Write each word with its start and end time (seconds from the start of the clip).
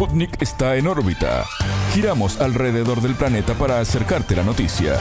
Sputnik 0.00 0.40
está 0.40 0.76
en 0.76 0.86
órbita. 0.86 1.44
Giramos 1.92 2.40
alrededor 2.40 3.02
del 3.02 3.14
planeta 3.14 3.52
para 3.52 3.80
acercarte 3.80 4.34
la 4.34 4.42
noticia. 4.42 4.98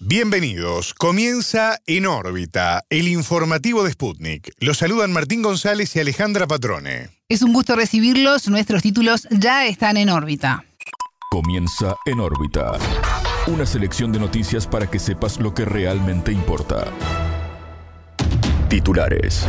Bienvenidos. 0.00 0.92
Comienza 0.92 1.78
En 1.86 2.06
órbita, 2.06 2.82
el 2.90 3.06
informativo 3.06 3.84
de 3.84 3.92
Sputnik. 3.92 4.50
Los 4.58 4.78
saludan 4.78 5.12
Martín 5.12 5.40
González 5.40 5.94
y 5.94 6.00
Alejandra 6.00 6.48
Patrone. 6.48 7.10
Es 7.28 7.42
un 7.42 7.52
gusto 7.52 7.76
recibirlos. 7.76 8.48
Nuestros 8.48 8.82
títulos 8.82 9.28
ya 9.30 9.66
están 9.66 9.98
en 9.98 10.10
órbita. 10.10 10.64
Comienza 11.30 11.94
En 12.06 12.18
órbita. 12.18 12.72
Una 13.46 13.66
selección 13.66 14.10
de 14.10 14.18
noticias 14.18 14.66
para 14.66 14.90
que 14.90 14.98
sepas 14.98 15.38
lo 15.38 15.54
que 15.54 15.64
realmente 15.64 16.32
importa. 16.32 16.92
Titulares. 18.68 19.46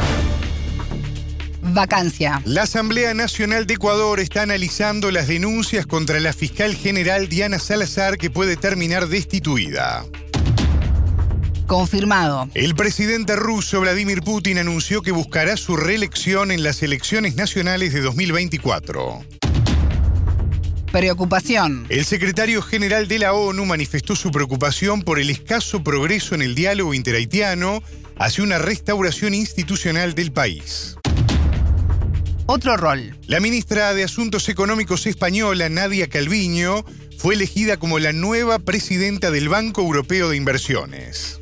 Vacancia. 1.78 2.42
La 2.44 2.64
Asamblea 2.64 3.14
Nacional 3.14 3.68
de 3.68 3.76
Ecuador 3.76 4.20
está 4.20 4.42
analizando 4.42 5.12
las 5.12 5.28
denuncias 5.28 5.86
contra 5.86 6.20
la 6.20 6.34
fiscal 6.34 6.74
general 6.74 7.30
Diana 7.30 7.60
Salazar 7.60 8.18
que 8.18 8.32
puede 8.32 8.58
terminar 8.58 9.08
destituida. 9.08 10.04
Confirmado. 11.68 12.50
El 12.56 12.74
presidente 12.74 13.36
ruso 13.36 13.80
Vladimir 13.80 14.24
Putin 14.24 14.58
anunció 14.58 15.04
que 15.04 15.12
buscará 15.12 15.56
su 15.56 15.78
reelección 15.78 16.50
en 16.50 16.64
las 16.64 16.82
elecciones 16.82 17.36
nacionales 17.36 17.94
de 17.94 18.02
2024. 18.02 19.24
Preocupación. 20.92 21.86
El 21.90 22.06
secretario 22.06 22.64
general 22.64 23.08
de 23.08 23.20
la 23.20 23.34
ONU 23.34 23.66
manifestó 23.66 24.16
su 24.16 24.32
preocupación 24.32 25.04
por 25.04 25.20
el 25.20 25.30
escaso 25.30 25.84
progreso 25.84 26.34
en 26.34 26.42
el 26.42 26.56
diálogo 26.56 26.96
interhaitiano 26.96 27.84
hacia 28.18 28.44
una 28.44 28.58
restauración 28.58 29.36
institucional 29.36 30.16
del 30.16 30.32
país. 30.32 30.97
Otro 32.50 32.78
rol. 32.78 33.14
La 33.28 33.42
ministra 33.42 33.94
de 33.94 34.06
Asuntos 34.06 34.48
Económicos 34.48 35.06
española, 35.06 35.68
Nadia 35.68 36.08
Calviño, 36.08 36.86
fue 37.18 37.36
elegida 37.36 37.76
como 37.76 38.00
la 38.00 38.14
nueva 38.14 38.58
presidenta 38.58 39.32
del 39.32 39.50
Banco 39.50 39.82
Europeo 39.82 40.30
de 40.30 40.38
Inversiones. 40.38 41.42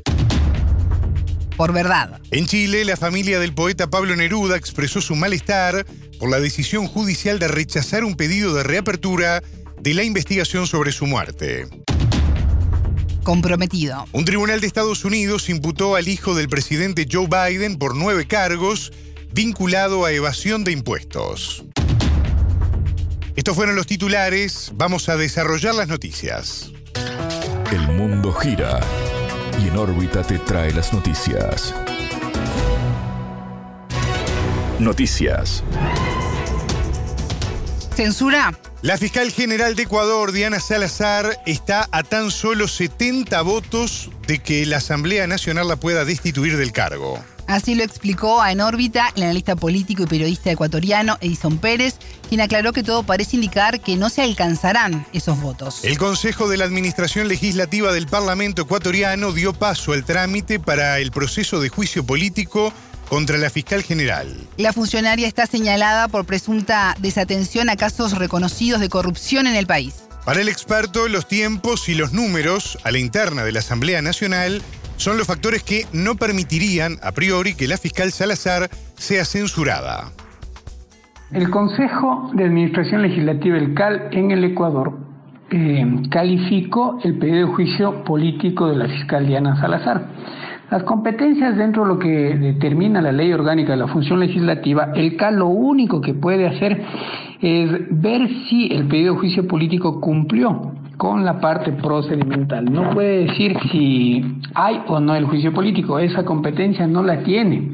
Por 1.56 1.72
verdad. 1.72 2.20
En 2.32 2.46
Chile, 2.46 2.84
la 2.84 2.96
familia 2.96 3.38
del 3.38 3.54
poeta 3.54 3.88
Pablo 3.88 4.16
Neruda 4.16 4.56
expresó 4.56 5.00
su 5.00 5.14
malestar 5.14 5.86
por 6.18 6.28
la 6.28 6.40
decisión 6.40 6.88
judicial 6.88 7.38
de 7.38 7.46
rechazar 7.46 8.02
un 8.02 8.16
pedido 8.16 8.52
de 8.52 8.64
reapertura 8.64 9.44
de 9.80 9.94
la 9.94 10.02
investigación 10.02 10.66
sobre 10.66 10.90
su 10.90 11.06
muerte. 11.06 11.68
Comprometido. 13.22 14.06
Un 14.10 14.24
tribunal 14.24 14.60
de 14.60 14.66
Estados 14.66 15.04
Unidos 15.04 15.48
imputó 15.50 15.94
al 15.94 16.08
hijo 16.08 16.34
del 16.34 16.48
presidente 16.48 17.06
Joe 17.08 17.28
Biden 17.28 17.76
por 17.78 17.94
nueve 17.94 18.26
cargos 18.26 18.92
vinculado 19.32 20.04
a 20.04 20.12
evasión 20.12 20.64
de 20.64 20.72
impuestos. 20.72 21.64
Estos 23.36 23.54
fueron 23.54 23.76
los 23.76 23.86
titulares, 23.86 24.72
vamos 24.74 25.08
a 25.08 25.16
desarrollar 25.16 25.74
las 25.74 25.88
noticias. 25.88 26.72
El 27.70 27.88
mundo 27.88 28.32
gira 28.32 28.80
y 29.62 29.68
en 29.68 29.76
órbita 29.76 30.22
te 30.22 30.38
trae 30.38 30.72
las 30.72 30.92
noticias. 30.92 31.74
Noticias. 34.78 35.62
Censura. 37.94 38.58
La 38.82 38.98
fiscal 38.98 39.32
general 39.32 39.74
de 39.74 39.84
Ecuador, 39.84 40.32
Diana 40.32 40.60
Salazar, 40.60 41.40
está 41.46 41.88
a 41.92 42.02
tan 42.02 42.30
solo 42.30 42.68
70 42.68 43.40
votos 43.42 44.10
de 44.26 44.38
que 44.38 44.64
la 44.66 44.76
Asamblea 44.76 45.26
Nacional 45.26 45.66
la 45.66 45.76
pueda 45.76 46.04
destituir 46.04 46.56
del 46.56 46.72
cargo. 46.72 47.18
Así 47.46 47.74
lo 47.74 47.84
explicó 47.84 48.42
a 48.42 48.52
En 48.52 48.60
órbita 48.60 49.12
el 49.14 49.22
analista 49.22 49.56
político 49.56 50.02
y 50.02 50.06
periodista 50.06 50.50
ecuatoriano 50.50 51.16
Edison 51.20 51.58
Pérez, 51.58 51.96
quien 52.28 52.40
aclaró 52.40 52.72
que 52.72 52.82
todo 52.82 53.04
parece 53.04 53.36
indicar 53.36 53.80
que 53.80 53.96
no 53.96 54.10
se 54.10 54.22
alcanzarán 54.22 55.06
esos 55.12 55.40
votos. 55.40 55.84
El 55.84 55.98
Consejo 55.98 56.48
de 56.48 56.56
la 56.56 56.64
Administración 56.64 57.28
Legislativa 57.28 57.92
del 57.92 58.06
Parlamento 58.06 58.62
ecuatoriano 58.62 59.32
dio 59.32 59.52
paso 59.52 59.92
al 59.92 60.04
trámite 60.04 60.58
para 60.58 60.98
el 60.98 61.12
proceso 61.12 61.60
de 61.60 61.68
juicio 61.68 62.04
político 62.04 62.72
contra 63.08 63.38
la 63.38 63.50
fiscal 63.50 63.82
general. 63.82 64.36
La 64.56 64.72
funcionaria 64.72 65.28
está 65.28 65.46
señalada 65.46 66.08
por 66.08 66.24
presunta 66.24 66.96
desatención 66.98 67.70
a 67.70 67.76
casos 67.76 68.18
reconocidos 68.18 68.80
de 68.80 68.88
corrupción 68.88 69.46
en 69.46 69.54
el 69.54 69.66
país. 69.66 69.94
Para 70.24 70.40
el 70.40 70.48
experto, 70.48 71.06
los 71.06 71.28
tiempos 71.28 71.88
y 71.88 71.94
los 71.94 72.12
números 72.12 72.78
a 72.82 72.90
la 72.90 72.98
interna 72.98 73.44
de 73.44 73.52
la 73.52 73.60
Asamblea 73.60 74.02
Nacional 74.02 74.60
son 74.96 75.18
los 75.18 75.26
factores 75.26 75.62
que 75.62 75.84
no 75.92 76.16
permitirían 76.16 76.96
a 77.02 77.12
priori 77.12 77.54
que 77.54 77.68
la 77.68 77.76
fiscal 77.76 78.10
Salazar 78.10 78.68
sea 78.94 79.24
censurada. 79.24 80.12
El 81.32 81.50
Consejo 81.50 82.30
de 82.34 82.44
Administración 82.44 83.02
Legislativa, 83.02 83.56
el 83.56 83.74
CAL, 83.74 84.08
en 84.12 84.30
el 84.30 84.44
Ecuador, 84.44 84.98
eh, 85.50 85.84
calificó 86.10 86.98
el 87.02 87.18
pedido 87.18 87.48
de 87.48 87.54
juicio 87.54 88.04
político 88.04 88.68
de 88.68 88.76
la 88.76 88.86
fiscal 88.86 89.26
Diana 89.26 89.60
Salazar. 89.60 90.08
Las 90.70 90.82
competencias 90.82 91.56
dentro 91.56 91.82
de 91.82 91.88
lo 91.88 91.98
que 91.98 92.08
determina 92.08 93.00
la 93.00 93.12
ley 93.12 93.32
orgánica 93.32 93.72
de 93.72 93.78
la 93.78 93.88
función 93.88 94.20
legislativa, 94.20 94.90
el 94.94 95.16
CAL 95.16 95.36
lo 95.36 95.46
único 95.46 96.00
que 96.00 96.14
puede 96.14 96.46
hacer 96.46 96.82
es 97.40 97.70
ver 97.90 98.28
si 98.48 98.68
el 98.72 98.88
pedido 98.88 99.14
de 99.14 99.20
juicio 99.20 99.46
político 99.46 100.00
cumplió 100.00 100.72
con 100.96 101.24
la 101.24 101.40
parte 101.40 101.72
procedimental. 101.72 102.64
No 102.72 102.90
puede 102.90 103.26
decir 103.26 103.56
si 103.70 104.24
hay 104.54 104.80
o 104.86 105.00
no 105.00 105.14
el 105.14 105.26
juicio 105.26 105.52
político, 105.52 105.98
esa 105.98 106.24
competencia 106.24 106.86
no 106.86 107.02
la 107.02 107.22
tiene 107.22 107.70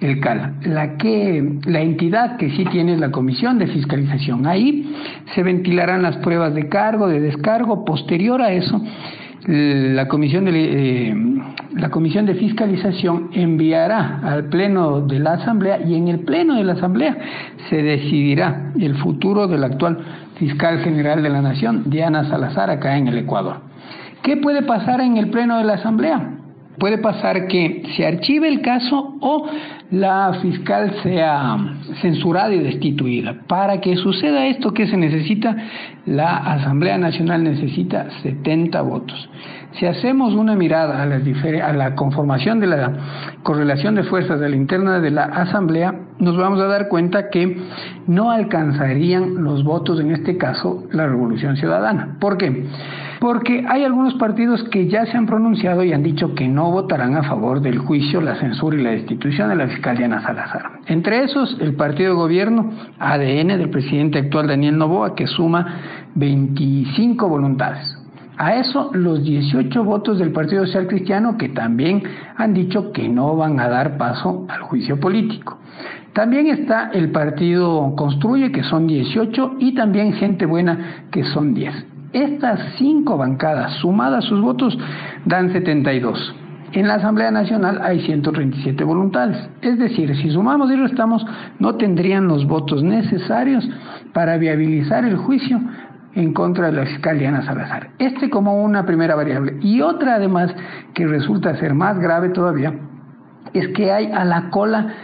el 0.00 0.20
CAL. 0.20 0.56
La, 0.64 0.96
que, 0.96 1.58
la 1.64 1.80
entidad 1.80 2.36
que 2.36 2.50
sí 2.50 2.64
tiene 2.66 2.94
es 2.94 3.00
la 3.00 3.10
Comisión 3.10 3.58
de 3.58 3.66
Fiscalización. 3.68 4.46
Ahí 4.46 4.94
se 5.34 5.42
ventilarán 5.42 6.02
las 6.02 6.18
pruebas 6.18 6.54
de 6.54 6.68
cargo, 6.68 7.08
de 7.08 7.20
descargo. 7.20 7.84
Posterior 7.84 8.42
a 8.42 8.52
eso, 8.52 8.82
la 9.46 10.08
Comisión 10.08 10.44
de, 10.44 10.50
eh, 11.10 11.14
la 11.74 11.90
Comisión 11.90 12.26
de 12.26 12.34
Fiscalización 12.34 13.30
enviará 13.32 14.20
al 14.24 14.46
Pleno 14.46 15.02
de 15.02 15.20
la 15.20 15.34
Asamblea 15.34 15.80
y 15.86 15.94
en 15.94 16.08
el 16.08 16.20
Pleno 16.20 16.56
de 16.56 16.64
la 16.64 16.72
Asamblea 16.72 17.16
se 17.70 17.82
decidirá 17.82 18.72
el 18.78 18.96
futuro 18.96 19.46
del 19.46 19.62
actual 19.62 19.98
fiscal 20.36 20.80
general 20.80 21.22
de 21.22 21.30
la 21.30 21.42
Nación, 21.42 21.84
Diana 21.86 22.28
Salazar, 22.28 22.70
acá 22.70 22.96
en 22.96 23.08
el 23.08 23.18
Ecuador. 23.18 23.58
¿Qué 24.22 24.36
puede 24.36 24.62
pasar 24.62 25.00
en 25.00 25.16
el 25.16 25.30
Pleno 25.30 25.58
de 25.58 25.64
la 25.64 25.74
Asamblea? 25.74 26.35
Puede 26.78 26.98
pasar 26.98 27.46
que 27.46 27.82
se 27.96 28.06
archive 28.06 28.48
el 28.48 28.60
caso 28.60 29.16
o 29.20 29.46
la 29.90 30.38
fiscal 30.42 30.94
sea 31.02 31.56
censurada 32.00 32.52
y 32.52 32.58
destituida. 32.58 33.34
Para 33.46 33.80
que 33.80 33.96
suceda 33.96 34.46
esto, 34.46 34.74
¿qué 34.74 34.86
se 34.86 34.96
necesita? 34.96 35.56
La 36.06 36.36
Asamblea 36.36 36.98
Nacional 36.98 37.44
necesita 37.44 38.08
70 38.22 38.80
votos. 38.82 39.28
Si 39.72 39.86
hacemos 39.86 40.34
una 40.34 40.54
mirada 40.54 41.02
a 41.02 41.06
la, 41.06 41.16
a 41.16 41.72
la 41.72 41.94
conformación 41.94 42.60
de 42.60 42.66
la 42.66 42.92
correlación 43.42 43.94
de 43.94 44.04
fuerzas 44.04 44.40
de 44.40 44.48
la 44.48 44.56
interna 44.56 45.00
de 45.00 45.10
la 45.10 45.24
Asamblea, 45.24 46.05
nos 46.18 46.36
vamos 46.36 46.60
a 46.60 46.66
dar 46.66 46.88
cuenta 46.88 47.28
que 47.30 47.58
no 48.06 48.30
alcanzarían 48.30 49.42
los 49.42 49.64
votos, 49.64 50.00
en 50.00 50.12
este 50.12 50.36
caso, 50.36 50.84
la 50.92 51.06
Revolución 51.06 51.56
Ciudadana. 51.56 52.16
¿Por 52.20 52.38
qué? 52.38 52.66
Porque 53.20 53.64
hay 53.68 53.84
algunos 53.84 54.14
partidos 54.14 54.62
que 54.64 54.88
ya 54.88 55.06
se 55.06 55.16
han 55.16 55.26
pronunciado 55.26 55.82
y 55.84 55.92
han 55.92 56.02
dicho 56.02 56.34
que 56.34 56.48
no 56.48 56.70
votarán 56.70 57.16
a 57.16 57.22
favor 57.22 57.60
del 57.60 57.78
juicio, 57.78 58.20
la 58.20 58.36
censura 58.36 58.76
y 58.76 58.82
la 58.82 58.90
destitución 58.90 59.48
de 59.48 59.56
la 59.56 59.68
fiscal 59.68 59.96
Diana 59.96 60.22
Salazar. 60.22 60.80
Entre 60.86 61.24
esos, 61.24 61.56
el 61.60 61.74
partido 61.74 62.10
de 62.10 62.16
gobierno 62.16 62.70
ADN 62.98 63.48
del 63.48 63.70
presidente 63.70 64.18
actual 64.18 64.48
Daniel 64.48 64.78
Novoa, 64.78 65.14
que 65.14 65.26
suma 65.26 65.80
25 66.14 67.28
voluntades. 67.28 67.96
A 68.38 68.56
eso 68.56 68.90
los 68.92 69.24
18 69.24 69.82
votos 69.82 70.18
del 70.18 70.30
Partido 70.30 70.66
Social 70.66 70.86
Cristiano 70.86 71.38
que 71.38 71.48
también 71.48 72.02
han 72.36 72.52
dicho 72.52 72.92
que 72.92 73.08
no 73.08 73.34
van 73.34 73.58
a 73.60 73.68
dar 73.68 73.96
paso 73.96 74.44
al 74.50 74.60
juicio 74.60 75.00
político. 75.00 75.58
También 76.16 76.46
está 76.46 76.88
el 76.94 77.10
partido 77.10 77.94
Construye, 77.94 78.50
que 78.50 78.62
son 78.62 78.86
18, 78.86 79.56
y 79.58 79.74
también 79.74 80.14
Gente 80.14 80.46
Buena, 80.46 81.04
que 81.10 81.22
son 81.24 81.52
10. 81.52 81.74
Estas 82.14 82.58
cinco 82.78 83.18
bancadas, 83.18 83.74
sumadas 83.82 84.24
sus 84.24 84.40
votos, 84.40 84.78
dan 85.26 85.52
72. 85.52 86.34
En 86.72 86.88
la 86.88 86.94
Asamblea 86.94 87.30
Nacional 87.30 87.82
hay 87.82 88.00
137 88.00 88.82
voluntades. 88.82 89.36
Es 89.60 89.78
decir, 89.78 90.16
si 90.16 90.30
sumamos 90.30 90.70
y 90.70 90.76
restamos, 90.76 91.22
no 91.58 91.74
tendrían 91.74 92.28
los 92.28 92.46
votos 92.46 92.82
necesarios 92.82 93.68
para 94.14 94.38
viabilizar 94.38 95.04
el 95.04 95.18
juicio 95.18 95.60
en 96.14 96.32
contra 96.32 96.70
de 96.70 96.78
la 96.78 96.86
fiscal 96.86 97.18
Diana 97.18 97.44
Salazar. 97.44 97.90
Este 97.98 98.30
como 98.30 98.64
una 98.64 98.86
primera 98.86 99.16
variable. 99.16 99.58
Y 99.60 99.82
otra 99.82 100.14
además 100.14 100.50
que 100.94 101.06
resulta 101.06 101.56
ser 101.56 101.74
más 101.74 101.98
grave 101.98 102.30
todavía 102.30 102.72
es 103.52 103.68
que 103.68 103.92
hay 103.92 104.06
a 104.06 104.24
la 104.24 104.50
cola 104.50 104.94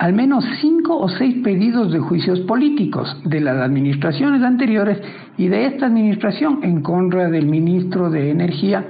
al 0.00 0.14
menos 0.14 0.42
cinco 0.62 0.98
o 0.98 1.10
seis 1.10 1.36
pedidos 1.44 1.92
de 1.92 1.98
juicios 1.98 2.40
políticos 2.40 3.20
de 3.26 3.38
las 3.38 3.58
administraciones 3.58 4.42
anteriores 4.42 4.98
y 5.36 5.48
de 5.48 5.66
esta 5.66 5.86
administración 5.86 6.60
en 6.62 6.80
contra 6.80 7.28
del 7.28 7.46
ministro 7.46 8.08
de 8.08 8.30
Energía, 8.30 8.82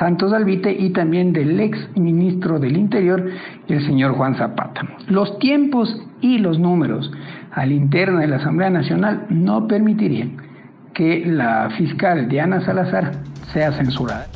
Santos 0.00 0.32
Albite 0.32 0.72
y 0.72 0.90
también 0.90 1.32
del 1.32 1.60
ex 1.60 1.78
ministro 1.94 2.58
del 2.58 2.76
Interior, 2.76 3.24
el 3.68 3.86
señor 3.86 4.14
Juan 4.14 4.34
Zapata. 4.34 4.80
Los 5.06 5.38
tiempos 5.38 5.96
y 6.20 6.38
los 6.38 6.58
números 6.58 7.08
al 7.52 7.70
interno 7.70 8.18
de 8.18 8.26
la 8.26 8.36
Asamblea 8.38 8.70
Nacional 8.70 9.26
no 9.30 9.68
permitirían 9.68 10.38
que 10.92 11.24
la 11.24 11.70
fiscal 11.78 12.28
Diana 12.28 12.62
Salazar 12.62 13.12
sea 13.52 13.70
censurada. 13.70 14.26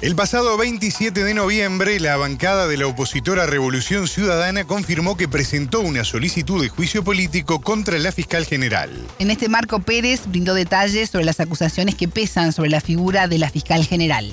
El 0.00 0.14
pasado 0.14 0.56
27 0.56 1.24
de 1.24 1.34
noviembre, 1.34 1.98
la 1.98 2.16
bancada 2.16 2.68
de 2.68 2.76
la 2.76 2.86
opositora 2.86 3.46
Revolución 3.46 4.06
Ciudadana 4.06 4.62
confirmó 4.62 5.16
que 5.16 5.26
presentó 5.26 5.80
una 5.80 6.04
solicitud 6.04 6.62
de 6.62 6.68
juicio 6.68 7.02
político 7.02 7.60
contra 7.60 7.98
la 7.98 8.12
fiscal 8.12 8.44
general. 8.44 8.90
En 9.18 9.28
este 9.28 9.48
marco, 9.48 9.80
Pérez 9.80 10.28
brindó 10.28 10.54
detalles 10.54 11.10
sobre 11.10 11.24
las 11.24 11.40
acusaciones 11.40 11.96
que 11.96 12.06
pesan 12.06 12.52
sobre 12.52 12.70
la 12.70 12.80
figura 12.80 13.26
de 13.26 13.38
la 13.38 13.50
fiscal 13.50 13.82
general. 13.84 14.26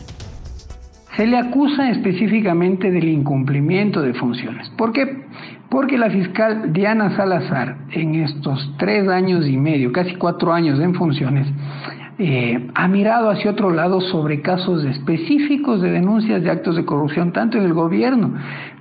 Se 1.18 1.26
le 1.26 1.40
acusa 1.40 1.90
específicamente 1.90 2.92
del 2.92 3.08
incumplimiento 3.08 4.04
de 4.04 4.14
funciones. 4.14 4.70
¿Por 4.78 4.94
qué? 4.94 5.26
Porque 5.72 5.98
la 5.98 6.12
fiscal 6.12 6.74
Diana 6.74 7.16
Salazar, 7.18 7.76
en 7.92 8.14
estos 8.14 8.72
tres 8.78 9.08
años 9.08 9.48
y 9.48 9.58
medio, 9.58 9.92
casi 9.92 10.14
cuatro 10.16 10.54
años 10.54 10.80
en 10.80 10.94
funciones, 10.94 11.48
eh, 12.18 12.68
ha 12.74 12.88
mirado 12.88 13.30
hacia 13.30 13.52
otro 13.52 13.72
lado 13.72 14.00
sobre 14.00 14.42
casos 14.42 14.86
específicos 14.86 15.82
de 15.82 15.92
denuncias 15.92 16.42
de 16.42 16.50
actos 16.50 16.78
de 16.78 16.86
corrupción, 16.86 17.34
tanto 17.34 17.58
en 17.58 17.66
el 17.66 17.74
gobierno 17.74 18.34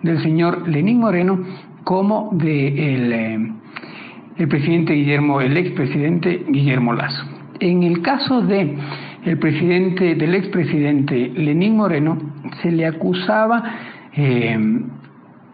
del 0.02 0.22
señor 0.22 0.68
Lenín 0.68 1.00
Moreno 1.00 1.40
como 1.82 2.30
del 2.32 3.10
de 3.10 3.34
eh, 3.34 3.52
el 4.36 4.48
presidente 4.48 4.94
Guillermo, 4.94 5.40
el 5.40 5.56
expresidente 5.56 6.44
Guillermo 6.48 6.92
Lazo. 6.92 7.24
En 7.60 7.82
el 7.82 8.02
caso 8.02 8.42
de 8.42 8.76
el 9.24 9.38
presidente, 9.38 10.14
del 10.14 10.34
expresidente 10.34 11.32
Lenín 11.34 11.76
Moreno, 11.76 12.18
se 12.62 12.70
le 12.70 12.86
acusaba 12.86 13.62
eh, 14.12 14.52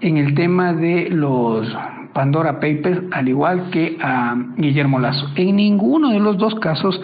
en 0.00 0.16
el 0.16 0.34
tema 0.34 0.72
de 0.72 1.08
los 1.10 1.66
Pandora 2.12 2.54
Papers, 2.54 3.02
al 3.12 3.28
igual 3.28 3.70
que 3.70 3.96
a 4.02 4.34
Guillermo 4.56 4.98
Lazo. 4.98 5.30
En 5.36 5.56
ninguno 5.56 6.10
de 6.10 6.20
los 6.20 6.36
dos 6.36 6.54
casos 6.56 7.00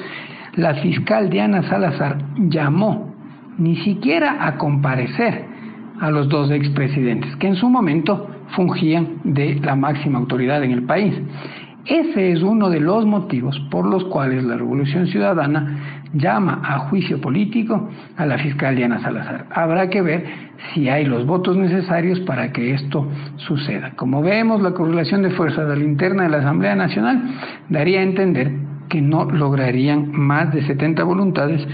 la 0.56 0.75
fiscal 0.75 1.31
Diana 1.31 1.62
Salazar 1.69 2.19
llamó 2.37 3.14
ni 3.58 3.76
siquiera 3.76 4.47
a 4.47 4.56
comparecer 4.56 5.44
a 6.00 6.11
los 6.11 6.29
dos 6.29 6.50
expresidentes, 6.50 7.35
que 7.37 7.47
en 7.47 7.56
su 7.56 7.69
momento 7.69 8.29
fungían 8.49 9.20
de 9.25 9.55
la 9.56 9.76
máxima 9.76 10.19
autoridad 10.19 10.62
en 10.62 10.73
el 10.73 10.82
país. 10.82 11.14
Ese 11.87 12.32
es 12.32 12.43
uno 12.43 12.69
de 12.69 12.81
los 12.81 13.06
motivos 13.06 13.58
por 13.70 13.87
los 13.87 14.05
cuales 14.05 14.44
la 14.44 14.56
Revolución 14.56 15.06
Ciudadana 15.06 16.03
llama 16.14 16.61
a 16.64 16.79
juicio 16.81 17.20
político 17.20 17.88
a 18.17 18.26
la 18.26 18.38
fiscal 18.38 18.75
Diana 18.75 19.00
Salazar. 19.00 19.47
Habrá 19.50 19.88
que 19.88 20.02
ver 20.02 20.25
si 20.75 20.88
hay 20.88 21.05
los 21.05 21.26
votos 21.26 21.56
necesarios 21.56 22.19
para 22.20 22.52
que 22.52 22.75
esto 22.75 23.09
suceda. 23.37 23.93
Como 23.94 24.20
vemos, 24.23 24.62
la 24.62 24.73
correlación 24.73 25.23
de 25.23 25.31
fuerzas 25.31 25.70
a 25.70 25.76
la 25.76 25.85
interna 25.85 26.25
de 26.25 26.31
la 26.31 26.38
Asamblea 26.38 26.75
Nacional 26.75 27.23
daría 27.69 28.00
a 28.00 28.02
entender 28.02 28.66
que 28.88 29.00
no 29.00 29.25
lograrían 29.25 30.12
más 30.12 30.53
de 30.53 30.67
70 30.67 31.03
voluntades 31.05 31.67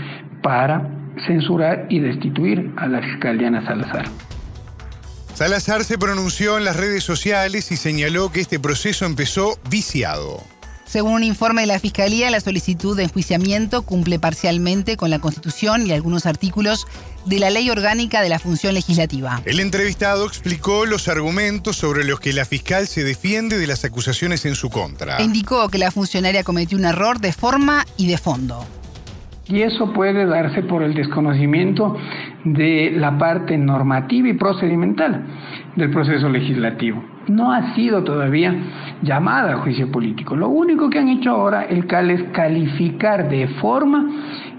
para 0.43 0.89
censurar 1.27 1.87
y 1.89 2.01
destituir 2.01 2.73
a 2.77 2.87
la 2.87 3.01
fiscal 3.03 3.39
Diana 3.39 3.65
Salazar. 3.65 4.05
Salazar 5.35 5.85
se 5.85 5.99
pronunció 5.99 6.59
en 6.59 6.65
las 6.65 6.77
redes 6.77 7.05
sociales 7.05 7.73
y 7.73 7.77
señaló 7.77 8.31
que 8.31 8.41
este 8.41 8.61
proceso 8.61 9.07
empezó 9.07 9.59
viciado. 9.71 10.43
Según 10.93 11.15
un 11.15 11.25
informe 11.25 11.63
de 11.63 11.69
la 11.69 11.79
Fiscalía, 11.79 12.31
la 12.31 12.39
solicitud 12.39 12.95
de 12.95 13.05
enjuiciamiento 13.05 13.81
cumple 13.81 14.19
parcialmente 14.19 14.99
con 14.99 15.09
la 15.09 15.21
Constitución 15.21 15.87
y 15.87 15.93
algunos 15.93 16.27
artículos 16.27 16.87
de 17.25 17.39
la 17.39 17.49
Ley 17.49 17.71
Orgánica 17.71 18.21
de 18.21 18.29
la 18.29 18.39
Función 18.39 18.75
Legislativa. 18.75 19.41
El 19.47 19.61
entrevistado 19.61 20.27
explicó 20.27 20.85
los 20.85 21.09
argumentos 21.09 21.77
sobre 21.77 22.05
los 22.05 22.21
que 22.21 22.35
la 22.35 22.45
fiscal 22.45 22.87
se 22.89 23.05
defiende 23.05 23.57
de 23.57 23.67
las 23.67 23.87
acusaciones 23.87 24.45
en 24.45 24.55
su 24.55 24.69
contra. 24.69 25.23
indicó 25.23 25.67
que 25.71 25.79
la 25.79 25.91
funcionaria 25.91 26.45
cometió 26.45 26.77
un 26.77 26.85
error 26.85 27.21
de 27.21 27.33
forma 27.33 27.87
y 27.97 28.07
de 28.07 28.19
fondo. 28.19 28.67
Y 29.49 29.63
eso 29.63 29.93
puede 29.93 30.25
darse 30.25 30.63
por 30.63 30.83
el 30.83 30.95
desconocimiento 30.95 31.97
de 32.45 32.93
la 32.97 33.19
parte 33.19 33.59
normativa 33.59 34.29
y 34.29 34.35
procedimental 34.35 35.25
del 35.75 35.91
proceso 35.91 36.29
legislativo. 36.29 37.03
No 37.29 37.53
ha 37.53 37.75
sido 37.75 38.05
todavía 38.05 38.55
llamada 39.03 39.55
a 39.55 39.57
juicio 39.59 39.91
político. 39.91 40.37
Lo 40.37 40.49
único 40.49 40.91
que 40.91 41.01
han 41.01 41.09
hecho 41.09 41.31
ahora 41.31 41.65
el 41.65 41.87
CAL 41.87 42.11
es 42.11 42.23
calificar 42.33 43.29
de 43.29 43.49
forma 43.61 44.09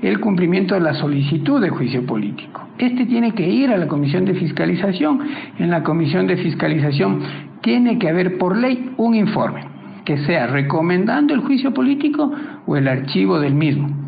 el 0.02 0.20
cumplimiento 0.20 0.76
de 0.76 0.82
la 0.82 0.94
solicitud 0.96 1.62
de 1.62 1.70
juicio 1.70 2.06
político. 2.06 2.68
Este 2.78 3.06
tiene 3.06 3.34
que 3.34 3.48
ir 3.48 3.70
a 3.70 3.78
la 3.78 3.88
comisión 3.88 4.26
de 4.26 4.34
fiscalización. 4.34 5.22
En 5.60 5.70
la 5.70 5.84
comisión 5.84 6.28
de 6.28 6.38
fiscalización 6.38 7.22
tiene 7.62 7.98
que 8.00 8.10
haber 8.10 8.38
por 8.38 8.58
ley 8.58 8.92
un 8.98 9.16
informe 9.16 9.66
que 10.04 10.18
sea 10.26 10.48
recomendando 10.48 11.34
el 11.34 11.40
juicio 11.42 11.74
político 11.74 12.30
o 12.66 12.76
el 12.76 12.88
archivo 12.90 13.40
del 13.40 13.56
mismo. 13.56 14.03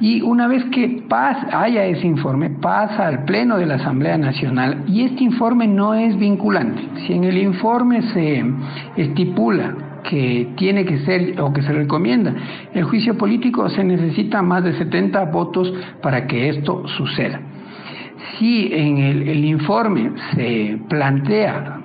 Y 0.00 0.20
una 0.20 0.46
vez 0.46 0.62
que 0.66 1.04
haya 1.52 1.84
ese 1.86 2.06
informe, 2.06 2.50
pasa 2.50 3.06
al 3.06 3.24
Pleno 3.24 3.56
de 3.56 3.66
la 3.66 3.76
Asamblea 3.76 4.18
Nacional 4.18 4.84
y 4.86 5.02
este 5.02 5.24
informe 5.24 5.66
no 5.66 5.94
es 5.94 6.18
vinculante. 6.18 6.82
Si 7.06 7.14
en 7.14 7.24
el 7.24 7.38
informe 7.38 8.02
se 8.12 8.44
estipula 8.96 9.74
que 10.08 10.52
tiene 10.56 10.84
que 10.84 10.98
ser 10.98 11.40
o 11.40 11.52
que 11.52 11.62
se 11.62 11.72
recomienda 11.72 12.34
el 12.74 12.84
juicio 12.84 13.16
político, 13.16 13.68
se 13.70 13.82
necesita 13.82 14.42
más 14.42 14.64
de 14.64 14.74
70 14.74 15.24
votos 15.26 15.72
para 16.02 16.26
que 16.26 16.50
esto 16.50 16.86
suceda. 16.88 17.40
Si 18.38 18.70
en 18.72 18.98
el 18.98 19.44
informe 19.44 20.12
se 20.34 20.78
plantea 20.88 21.80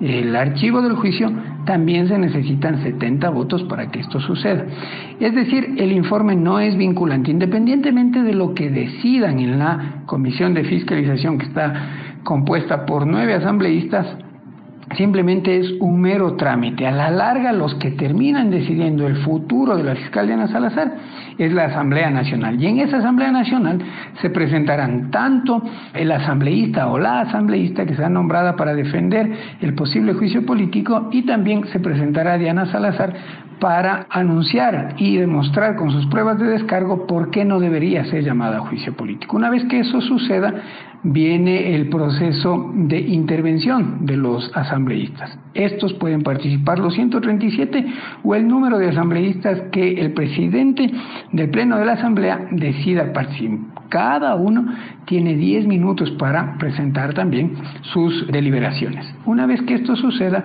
el 0.00 0.34
archivo 0.34 0.82
del 0.82 0.94
juicio, 0.94 1.30
también 1.66 2.08
se 2.08 2.18
necesitan 2.18 2.82
70 2.82 3.28
votos 3.30 3.62
para 3.64 3.90
que 3.90 4.00
esto 4.00 4.20
suceda. 4.20 4.64
Es 5.20 5.34
decir, 5.34 5.74
el 5.76 5.92
informe 5.92 6.34
no 6.34 6.58
es 6.58 6.76
vinculante, 6.76 7.30
independientemente 7.30 8.22
de 8.22 8.32
lo 8.32 8.54
que 8.54 8.70
decidan 8.70 9.38
en 9.40 9.58
la 9.58 10.02
comisión 10.06 10.54
de 10.54 10.64
fiscalización 10.64 11.38
que 11.38 11.46
está 11.46 11.74
compuesta 12.24 12.86
por 12.86 13.06
nueve 13.06 13.34
asambleístas, 13.34 14.06
simplemente 14.96 15.58
es 15.58 15.74
un 15.80 16.00
mero 16.00 16.36
trámite. 16.36 16.86
A 16.86 16.92
la 16.92 17.10
larga, 17.10 17.52
los 17.52 17.74
que 17.76 17.90
terminan 17.92 18.50
decidiendo 18.50 19.06
el 19.06 19.16
futuro 19.16 19.76
de 19.76 19.84
la 19.84 19.94
fiscal 19.96 20.26
Diana 20.26 20.48
Salazar 20.48 20.94
es 21.38 21.52
la 21.52 21.64
Asamblea 21.64 22.10
Nacional. 22.10 22.62
Y 22.62 22.66
en 22.66 22.78
esa 22.78 22.98
Asamblea 22.98 23.32
Nacional 23.32 23.80
se 24.20 24.30
presentarán 24.30 25.10
tanto 25.10 25.62
el 25.94 26.12
asambleísta 26.12 26.88
o 26.88 26.98
la 26.98 27.20
asambleísta 27.20 27.84
que 27.84 27.94
será 27.94 28.08
nombrada 28.08 28.56
para 28.56 28.74
defender 28.74 29.30
el 29.60 29.74
posible 29.74 30.14
juicio 30.14 30.46
político 30.46 31.08
y 31.12 31.22
también 31.22 31.66
se 31.68 31.80
presentará 31.80 32.38
Diana 32.38 32.66
Salazar 32.66 33.14
para 33.60 34.06
anunciar 34.10 34.94
y 34.98 35.16
demostrar 35.16 35.76
con 35.76 35.90
sus 35.90 36.06
pruebas 36.06 36.38
de 36.38 36.46
descargo 36.46 37.06
por 37.06 37.30
qué 37.30 37.44
no 37.44 37.58
debería 37.58 38.04
ser 38.04 38.22
llamada 38.22 38.58
a 38.58 38.60
juicio 38.60 38.94
político. 38.94 39.36
Una 39.36 39.50
vez 39.50 39.64
que 39.64 39.80
eso 39.80 40.00
suceda, 40.02 40.54
viene 41.12 41.74
el 41.74 41.88
proceso 41.88 42.72
de 42.74 42.98
intervención 42.98 44.04
de 44.06 44.16
los 44.16 44.50
asambleístas. 44.56 45.38
Estos 45.54 45.94
pueden 45.94 46.22
participar 46.22 46.78
los 46.78 46.94
137 46.94 47.86
o 48.24 48.34
el 48.34 48.46
número 48.48 48.78
de 48.78 48.88
asambleístas 48.88 49.62
que 49.72 50.00
el 50.00 50.12
presidente 50.12 50.90
del 51.32 51.50
Pleno 51.50 51.78
de 51.78 51.86
la 51.86 51.92
Asamblea 51.92 52.48
decida 52.50 53.12
participar. 53.12 53.76
Cada 53.88 54.34
uno 54.34 54.66
tiene 55.04 55.34
10 55.36 55.66
minutos 55.68 56.10
para 56.12 56.58
presentar 56.58 57.14
también 57.14 57.52
sus 57.92 58.26
deliberaciones. 58.26 59.06
Una 59.24 59.46
vez 59.46 59.62
que 59.62 59.74
esto 59.74 59.94
suceda, 59.94 60.44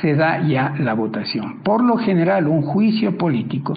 se 0.00 0.14
da 0.14 0.40
ya 0.46 0.74
la 0.78 0.94
votación. 0.94 1.60
Por 1.62 1.82
lo 1.82 1.96
general, 1.96 2.46
un 2.46 2.62
juicio 2.62 3.16
político 3.16 3.74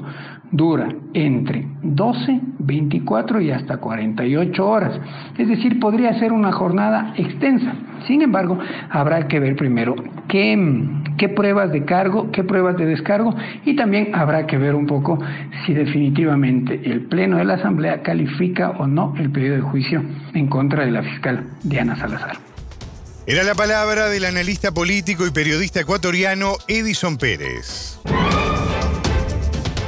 dura 0.54 0.88
entre 1.14 1.66
12, 1.82 2.40
24 2.60 3.42
y 3.42 3.52
hasta 3.52 3.78
48 3.78 4.68
horas. 4.68 5.00
Es 5.38 5.48
decir, 5.48 5.80
podría 5.80 6.14
ser 6.20 6.32
una 6.32 6.52
jornada 6.52 7.14
extensa. 7.18 7.74
Sin 8.06 8.22
embargo, 8.22 8.60
habrá 8.90 9.28
que 9.28 9.40
ver 9.40 9.56
primero 9.56 9.96
qué, 10.28 11.30
pruebas 11.36 11.72
de 11.72 11.86
cargo, 11.86 12.32
qué 12.32 12.44
pruebas 12.44 12.78
de 12.78 12.86
descargo 12.86 13.36
y 13.66 13.76
también 13.76 14.14
habrá 14.14 14.46
que 14.46 14.58
ver 14.58 14.76
un 14.76 14.86
poco 14.86 15.18
si 15.66 15.74
definitivamente 15.74 16.82
el 16.86 17.02
Pleno 17.08 17.38
de 17.38 17.46
la 17.46 17.56
Asamblea 17.56 18.04
califica 18.04 18.72
o 18.72 18.86
no 18.88 19.14
el 19.18 19.32
pedido 19.32 19.56
de 19.56 19.62
juicio 19.62 20.04
en 20.34 20.48
contra 20.48 20.86
de 20.86 20.92
la 20.92 21.02
fiscal 21.02 21.46
Diana 21.64 21.96
Salazar. 21.96 22.53
Era 23.26 23.44
la 23.44 23.56
palabra 23.56 24.10
del 24.10 24.26
analista 24.26 24.74
político 24.74 25.26
y 25.26 25.32
periodista 25.32 25.80
ecuatoriano 25.80 26.58
Edison 26.68 27.18
Pérez. 27.18 27.98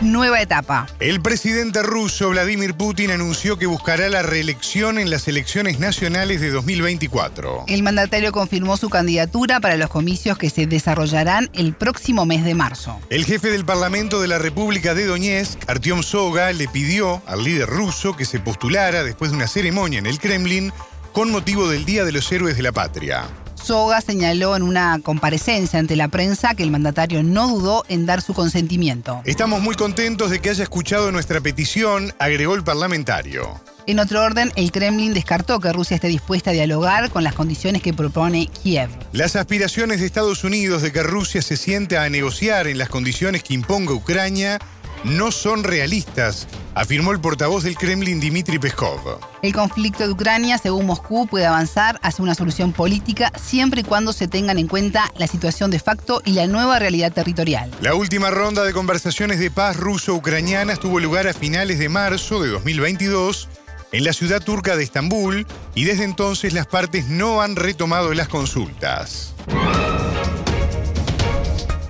Nueva 0.01 0.39
etapa. 0.39 0.87
El 1.01 1.21
presidente 1.21 1.83
ruso 1.83 2.29
Vladimir 2.29 2.75
Putin 2.75 3.11
anunció 3.11 3.57
que 3.57 3.65
buscará 3.65 4.07
la 4.07 4.21
reelección 4.21 4.99
en 4.99 5.09
las 5.09 5.27
elecciones 5.27 5.79
nacionales 5.79 6.39
de 6.39 6.49
2024. 6.49 7.65
El 7.67 7.83
mandatario 7.83 8.31
confirmó 8.31 8.77
su 8.77 8.89
candidatura 8.89 9.59
para 9.59 9.75
los 9.75 9.89
comicios 9.89 10.37
que 10.37 10.49
se 10.49 10.65
desarrollarán 10.65 11.49
el 11.53 11.73
próximo 11.73 12.25
mes 12.25 12.45
de 12.45 12.55
marzo. 12.55 13.01
El 13.09 13.25
jefe 13.25 13.49
del 13.49 13.65
Parlamento 13.65 14.21
de 14.21 14.29
la 14.29 14.37
República 14.37 14.93
de 14.93 15.07
Donetsk, 15.07 15.69
Artyom 15.69 16.03
Soga, 16.03 16.53
le 16.53 16.69
pidió 16.69 17.21
al 17.25 17.43
líder 17.43 17.67
ruso 17.67 18.15
que 18.15 18.23
se 18.23 18.39
postulara 18.39 19.03
después 19.03 19.31
de 19.31 19.37
una 19.37 19.47
ceremonia 19.47 19.99
en 19.99 20.05
el 20.05 20.19
Kremlin 20.19 20.71
con 21.15 21.31
motivo 21.31 21.69
del 21.69 21.85
Día 21.85 22.03
de 22.03 22.11
los 22.11 22.29
Héroes 22.29 22.57
de 22.57 22.61
la 22.61 22.73
Patria. 22.73 23.23
Soga 23.55 24.01
señaló 24.01 24.53
en 24.57 24.63
una 24.63 24.99
comparecencia 25.01 25.79
ante 25.79 25.95
la 25.95 26.09
prensa 26.09 26.55
que 26.55 26.63
el 26.63 26.71
mandatario 26.71 27.23
no 27.23 27.47
dudó 27.47 27.85
en 27.87 28.05
dar 28.05 28.21
su 28.21 28.33
consentimiento. 28.33 29.21
Estamos 29.23 29.61
muy 29.61 29.75
contentos 29.75 30.29
de 30.29 30.41
que 30.41 30.49
haya 30.49 30.63
escuchado 30.63 31.13
nuestra 31.13 31.39
petición, 31.39 32.13
agregó 32.19 32.53
el 32.53 32.65
parlamentario. 32.65 33.61
En 33.87 33.99
otro 33.99 34.23
orden, 34.23 34.51
el 34.57 34.73
Kremlin 34.73 35.13
descartó 35.13 35.61
que 35.61 35.71
Rusia 35.71 35.95
esté 35.95 36.09
dispuesta 36.09 36.49
a 36.49 36.53
dialogar 36.53 37.09
con 37.11 37.23
las 37.23 37.33
condiciones 37.33 37.81
que 37.81 37.93
propone 37.93 38.47
Kiev. 38.47 38.89
Las 39.13 39.37
aspiraciones 39.37 40.01
de 40.01 40.07
Estados 40.07 40.43
Unidos 40.43 40.81
de 40.81 40.91
que 40.91 41.01
Rusia 41.01 41.41
se 41.41 41.55
sienta 41.55 42.03
a 42.03 42.09
negociar 42.09 42.67
en 42.67 42.77
las 42.77 42.89
condiciones 42.89 43.41
que 43.41 43.53
imponga 43.53 43.93
Ucrania 43.93 44.59
no 45.05 45.31
son 45.31 45.63
realistas, 45.63 46.47
afirmó 46.73 47.11
el 47.11 47.21
portavoz 47.21 47.63
del 47.63 47.77
Kremlin 47.77 48.19
Dmitry 48.19 48.57
Peskov. 48.57 49.19
El 49.43 49.53
conflicto 49.53 50.03
de 50.03 50.11
Ucrania, 50.11 50.57
según 50.57 50.87
Moscú, 50.87 51.27
puede 51.27 51.45
avanzar 51.45 51.99
hacia 52.01 52.23
una 52.23 52.33
solución 52.33 52.73
política 52.73 53.31
siempre 53.39 53.81
y 53.81 53.83
cuando 53.83 54.13
se 54.13 54.27
tengan 54.27 54.57
en 54.57 54.67
cuenta 54.67 55.11
la 55.17 55.27
situación 55.27 55.69
de 55.69 55.79
facto 55.79 56.21
y 56.25 56.33
la 56.33 56.47
nueva 56.47 56.79
realidad 56.79 57.13
territorial. 57.13 57.69
La 57.81 57.93
última 57.93 58.31
ronda 58.31 58.63
de 58.63 58.73
conversaciones 58.73 59.39
de 59.39 59.51
paz 59.51 59.77
ruso-ucranianas 59.77 60.79
tuvo 60.79 60.99
lugar 60.99 61.27
a 61.27 61.33
finales 61.33 61.77
de 61.77 61.87
marzo 61.87 62.41
de 62.41 62.49
2022 62.49 63.47
en 63.91 64.03
la 64.03 64.11
ciudad 64.11 64.41
turca 64.41 64.75
de 64.75 64.83
Estambul 64.83 65.45
y 65.75 65.83
desde 65.83 66.03
entonces 66.03 66.53
las 66.53 66.65
partes 66.65 67.07
no 67.07 67.41
han 67.41 67.55
retomado 67.55 68.13
las 68.13 68.27
consultas. 68.27 69.33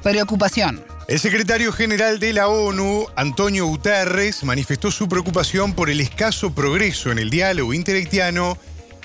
Preocupación. 0.04 0.95
El 1.08 1.20
secretario 1.20 1.72
general 1.72 2.18
de 2.18 2.34
la 2.34 2.48
ONU, 2.48 3.06
Antonio 3.16 3.68
Guterres, 3.68 4.44
manifestó 4.44 4.90
su 4.90 5.08
preocupación 5.08 5.74
por 5.74 5.92
el 5.92 6.02
escaso 6.02 6.56
progreso 6.56 7.12
en 7.12 7.20
el 7.20 7.30
diálogo 7.30 7.76
interhaitiano 7.76 8.58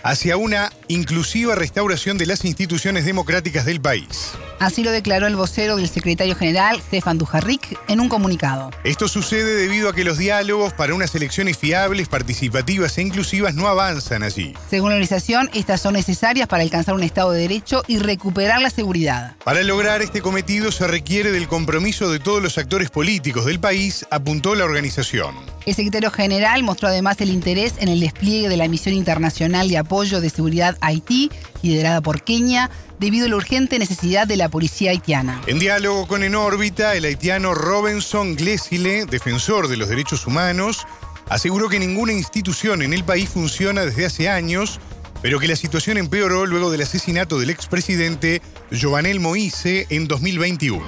hacia 0.02 0.36
una 0.36 0.70
inclusiva 0.88 1.54
restauración 1.54 2.18
de 2.18 2.26
las 2.26 2.44
instituciones 2.44 3.04
democráticas 3.04 3.64
del 3.64 3.80
país. 3.80 4.32
Así 4.58 4.82
lo 4.82 4.90
declaró 4.90 5.26
el 5.26 5.36
vocero 5.36 5.76
del 5.76 5.88
secretario 5.88 6.34
general, 6.34 6.82
Stefan 6.86 7.16
Dujarric, 7.16 7.78
en 7.88 8.00
un 8.00 8.08
comunicado. 8.08 8.70
Esto 8.84 9.08
sucede 9.08 9.56
debido 9.56 9.88
a 9.88 9.94
que 9.94 10.04
los 10.04 10.18
diálogos 10.18 10.74
para 10.74 10.94
unas 10.94 11.14
elecciones 11.14 11.56
fiables, 11.56 12.08
participativas 12.08 12.98
e 12.98 13.02
inclusivas 13.02 13.54
no 13.54 13.68
avanzan 13.68 14.22
allí. 14.22 14.54
Según 14.68 14.90
la 14.90 14.96
organización, 14.96 15.48
estas 15.54 15.80
son 15.80 15.94
necesarias 15.94 16.46
para 16.46 16.62
alcanzar 16.62 16.94
un 16.94 17.02
Estado 17.02 17.32
de 17.32 17.40
Derecho 17.40 17.82
y 17.86 17.98
recuperar 17.98 18.60
la 18.60 18.68
seguridad. 18.68 19.34
Para 19.44 19.62
lograr 19.62 20.02
este 20.02 20.20
cometido 20.20 20.72
se 20.72 20.86
requiere 20.86 21.32
del 21.32 21.48
compromiso 21.48 22.10
de 22.10 22.18
todos 22.18 22.42
los 22.42 22.58
actores 22.58 22.90
políticos 22.90 23.46
del 23.46 23.60
país, 23.60 24.06
apuntó 24.10 24.54
la 24.54 24.64
organización. 24.64 25.34
El 25.64 25.74
secretario 25.74 26.10
general 26.10 26.62
mostró 26.62 26.88
además 26.88 27.20
el 27.20 27.30
interés 27.30 27.74
en 27.78 27.88
el 27.88 28.00
despliegue 28.00 28.48
de 28.48 28.56
la 28.56 28.68
misión 28.68 28.94
internacional 28.94 29.68
de 29.68 29.78
apoyo 29.78 29.89
de 29.90 30.30
seguridad 30.30 30.76
Haití, 30.80 31.30
liderada 31.62 32.00
por 32.00 32.22
Kenia, 32.22 32.70
debido 33.00 33.26
a 33.26 33.28
la 33.28 33.34
urgente 33.34 33.76
necesidad 33.76 34.24
de 34.24 34.36
la 34.36 34.48
policía 34.48 34.92
haitiana. 34.92 35.40
En 35.48 35.58
diálogo 35.58 36.06
con 36.06 36.22
En 36.22 36.36
órbita, 36.36 36.94
el 36.94 37.04
haitiano 37.04 37.54
Robinson 37.54 38.36
Glesile, 38.36 39.04
defensor 39.06 39.66
de 39.66 39.76
los 39.76 39.88
derechos 39.88 40.28
humanos, 40.28 40.86
aseguró 41.28 41.68
que 41.68 41.80
ninguna 41.80 42.12
institución 42.12 42.82
en 42.82 42.92
el 42.92 43.02
país 43.02 43.30
funciona 43.30 43.84
desde 43.84 44.06
hace 44.06 44.28
años, 44.28 44.78
pero 45.22 45.40
que 45.40 45.48
la 45.48 45.56
situación 45.56 45.98
empeoró 45.98 46.46
luego 46.46 46.70
del 46.70 46.82
asesinato 46.82 47.40
del 47.40 47.50
expresidente 47.50 48.40
Jovenel 48.70 49.18
Moïse 49.18 49.86
en 49.90 50.06
2021. 50.06 50.84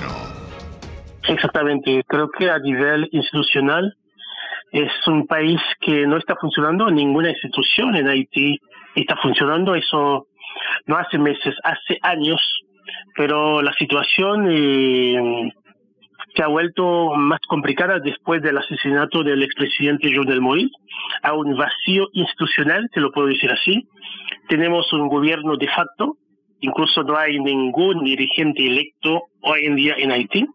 Exactamente, 1.26 2.04
creo 2.06 2.30
que 2.30 2.48
a 2.50 2.58
nivel 2.60 3.08
institucional 3.10 3.96
es 4.70 4.92
un 5.08 5.26
país 5.26 5.60
que 5.80 6.06
no 6.06 6.18
está 6.18 6.36
funcionando, 6.40 6.88
ninguna 6.88 7.30
institución 7.30 7.96
en 7.96 8.08
Haití 8.08 8.60
está 8.94 9.16
funcionando, 9.16 9.74
eso 9.74 10.26
no 10.86 10.96
hace 10.96 11.18
meses, 11.18 11.54
hace 11.64 11.98
años, 12.02 12.40
pero 13.16 13.62
la 13.62 13.72
situación 13.74 14.46
eh, 14.50 15.52
se 16.34 16.42
ha 16.42 16.48
vuelto 16.48 17.12
más 17.16 17.40
complicada 17.46 17.98
después 18.00 18.42
del 18.42 18.58
asesinato 18.58 19.22
del 19.22 19.42
expresidente 19.42 20.14
Jovenel 20.14 20.40
Moïse, 20.40 20.72
a 21.22 21.34
un 21.34 21.56
vacío 21.56 22.08
institucional, 22.12 22.88
se 22.92 23.00
lo 23.00 23.12
puedo 23.12 23.28
decir 23.28 23.50
así. 23.50 23.86
Tenemos 24.48 24.92
un 24.92 25.08
gobierno 25.08 25.56
de 25.56 25.68
facto, 25.68 26.16
incluso 26.60 27.02
no 27.02 27.16
hay 27.16 27.38
ningún 27.38 28.04
dirigente 28.04 28.66
electo 28.66 29.24
hoy 29.42 29.66
en 29.66 29.76
día 29.76 29.94
en 29.98 30.12
Haití. 30.12 30.46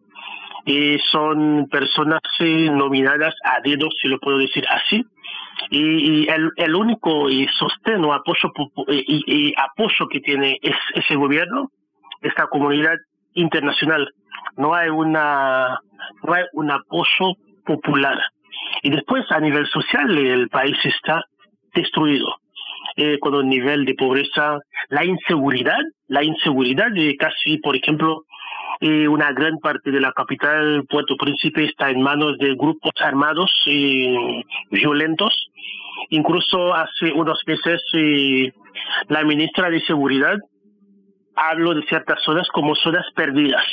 Eh, 0.65 0.99
son 1.11 1.67
personas 1.69 2.19
eh, 2.39 2.69
nominadas 2.69 3.33
a 3.45 3.61
dedo, 3.61 3.87
si 4.01 4.09
lo 4.09 4.19
puedo 4.19 4.37
decir 4.37 4.65
así 4.67 5.05
y, 5.69 6.27
el, 6.29 6.51
el, 6.55 6.75
único 6.75 7.29
y 7.29 7.47
sostén 7.47 8.03
o 8.05 8.13
apoyo, 8.13 8.51
y, 8.87 9.53
apoyo 9.57 10.07
que 10.09 10.19
tiene 10.19 10.57
es, 10.61 10.75
ese 10.95 11.15
gobierno, 11.15 11.71
esta 12.21 12.47
comunidad 12.47 12.95
internacional. 13.33 14.09
No 14.55 14.73
hay, 14.73 14.89
una, 14.89 15.79
no 16.23 16.33
hay 16.33 16.43
un 16.53 16.71
apoyo 16.71 17.35
popular. 17.65 18.17
Y 18.81 18.89
después, 18.89 19.25
a 19.31 19.39
nivel 19.39 19.67
social, 19.67 20.17
el 20.17 20.49
país 20.49 20.77
está 20.83 21.23
destruido. 21.73 22.27
Eh, 22.95 23.19
con 23.19 23.35
un 23.35 23.47
nivel 23.47 23.85
de 23.85 23.93
pobreza, 23.93 24.57
la 24.89 25.05
inseguridad, 25.05 25.77
la 26.07 26.23
inseguridad 26.23 26.89
de 26.91 27.15
casi, 27.15 27.59
por 27.59 27.75
ejemplo, 27.75 28.23
eh, 28.79 29.07
una 29.07 29.31
gran 29.31 29.57
parte 29.57 29.89
de 29.89 29.99
la 29.99 30.11
capital, 30.11 30.85
Puerto 30.87 31.15
Príncipe, 31.17 31.65
está 31.65 31.89
en 31.89 32.01
manos 32.01 32.37
de 32.37 32.53
grupos 32.53 32.91
armados 32.99 33.51
eh, 33.65 34.43
violentos. 34.69 35.33
Incluso 36.09 36.75
hace 36.75 37.11
unos 37.11 37.41
meses 37.47 37.81
eh, 37.93 38.51
la 39.07 39.23
ministra 39.23 39.71
de 39.71 39.81
Seguridad 39.81 40.37
habló 41.35 41.73
de 41.73 41.83
ciertas 41.83 42.21
zonas 42.23 42.47
como 42.49 42.75
zonas 42.75 43.05
perdidas, 43.15 43.65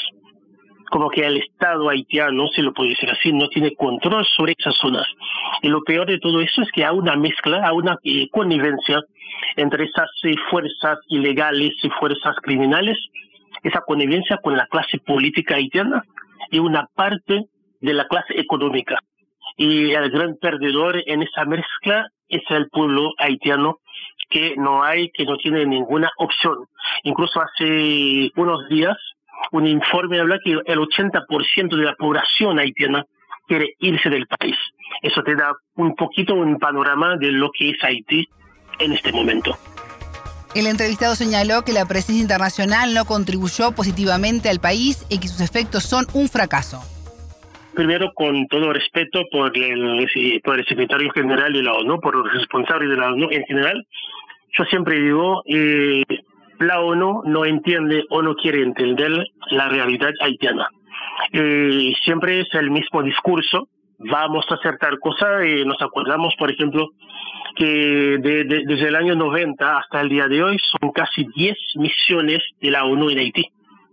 como 0.90 1.10
que 1.10 1.26
el 1.26 1.36
Estado 1.36 1.90
haitiano, 1.90 2.46
se 2.54 2.62
lo 2.62 2.72
puede 2.72 2.90
decir 2.90 3.10
así, 3.10 3.30
no 3.32 3.48
tiene 3.48 3.74
control 3.74 4.24
sobre 4.36 4.54
esas 4.58 4.74
zonas. 4.76 5.06
Y 5.60 5.68
lo 5.68 5.82
peor 5.82 6.06
de 6.06 6.18
todo 6.18 6.40
eso 6.40 6.62
es 6.62 6.70
que 6.72 6.84
hay 6.84 6.96
una 6.96 7.16
mezcla, 7.16 7.62
hay 7.62 7.76
una 7.76 7.98
connivencia 8.30 9.02
entre 9.56 9.84
esas 9.84 10.08
fuerzas 10.50 10.98
ilegales 11.08 11.72
y 11.82 11.90
fuerzas 11.90 12.36
criminales 12.42 12.96
esa 13.64 13.80
connivencia 13.80 14.38
con 14.42 14.56
la 14.56 14.66
clase 14.66 14.98
política 14.98 15.56
haitiana 15.56 16.04
y 16.50 16.58
una 16.60 16.86
parte 16.94 17.46
de 17.80 17.92
la 17.92 18.06
clase 18.06 18.38
económica. 18.38 18.98
Y 19.56 19.92
el 19.92 20.10
gran 20.10 20.36
perdedor 20.40 21.02
en 21.06 21.22
esa 21.22 21.44
mezcla 21.44 22.08
es 22.28 22.42
el 22.50 22.68
pueblo 22.68 23.10
haitiano 23.18 23.78
que 24.30 24.54
no 24.56 24.82
hay, 24.82 25.10
que 25.10 25.24
no 25.24 25.36
tiene 25.36 25.66
ninguna 25.66 26.10
opción. 26.18 26.56
Incluso 27.02 27.40
hace 27.40 28.30
unos 28.36 28.68
días 28.68 28.96
un 29.52 29.66
informe 29.66 30.20
habla 30.20 30.38
que 30.42 30.52
el 30.52 30.78
80% 30.78 31.76
de 31.76 31.84
la 31.84 31.94
población 31.94 32.58
haitiana 32.58 33.04
quiere 33.46 33.74
irse 33.78 34.08
del 34.08 34.26
país. 34.26 34.56
Eso 35.02 35.22
te 35.22 35.34
da 35.34 35.52
un 35.74 35.94
poquito 35.94 36.34
un 36.34 36.58
panorama 36.58 37.16
de 37.16 37.32
lo 37.32 37.50
que 37.56 37.70
es 37.70 37.84
Haití 37.84 38.26
en 38.78 38.92
este 38.92 39.12
momento. 39.12 39.56
El 40.54 40.68
entrevistado 40.68 41.16
señaló 41.16 41.62
que 41.62 41.72
la 41.72 41.84
presencia 41.84 42.22
internacional 42.22 42.94
no 42.94 43.06
contribuyó 43.06 43.72
positivamente 43.72 44.48
al 44.48 44.60
país 44.60 45.04
y 45.10 45.18
que 45.18 45.26
sus 45.26 45.40
efectos 45.40 45.82
son 45.82 46.06
un 46.14 46.28
fracaso. 46.28 46.80
Primero, 47.74 48.12
con 48.14 48.46
todo 48.46 48.72
respeto 48.72 49.24
por 49.32 49.50
el, 49.58 50.06
por 50.44 50.60
el 50.60 50.64
secretario 50.66 51.10
general 51.10 51.52
de 51.52 51.62
la 51.62 51.72
ONU, 51.72 51.98
por 51.98 52.14
los 52.14 52.32
responsables 52.32 52.88
de 52.88 52.96
la 52.96 53.12
ONU 53.12 53.28
en 53.32 53.44
general, 53.46 53.84
yo 54.56 54.64
siempre 54.66 55.00
digo, 55.00 55.42
eh, 55.46 56.04
la 56.60 56.80
ONU 56.80 57.22
no 57.24 57.44
entiende 57.44 58.04
o 58.10 58.22
no 58.22 58.36
quiere 58.36 58.62
entender 58.62 59.10
la 59.50 59.68
realidad 59.68 60.12
haitiana. 60.20 60.68
Eh, 61.32 61.92
siempre 62.04 62.42
es 62.42 62.46
el 62.52 62.70
mismo 62.70 63.02
discurso, 63.02 63.68
vamos 63.98 64.44
a 64.50 64.54
acertar 64.54 64.98
cosas, 64.98 65.42
eh, 65.44 65.64
nos 65.64 65.80
acordamos, 65.80 66.34
por 66.38 66.50
ejemplo, 66.50 66.90
que 67.56 68.18
desde 68.20 68.88
el 68.88 68.96
año 68.96 69.14
90 69.14 69.78
hasta 69.78 70.00
el 70.00 70.08
día 70.08 70.26
de 70.26 70.42
hoy 70.42 70.58
son 70.58 70.90
casi 70.90 71.24
10 71.34 71.56
misiones 71.76 72.40
de 72.60 72.70
la 72.70 72.84
ONU 72.84 73.10
en 73.10 73.18
Haití. 73.18 73.46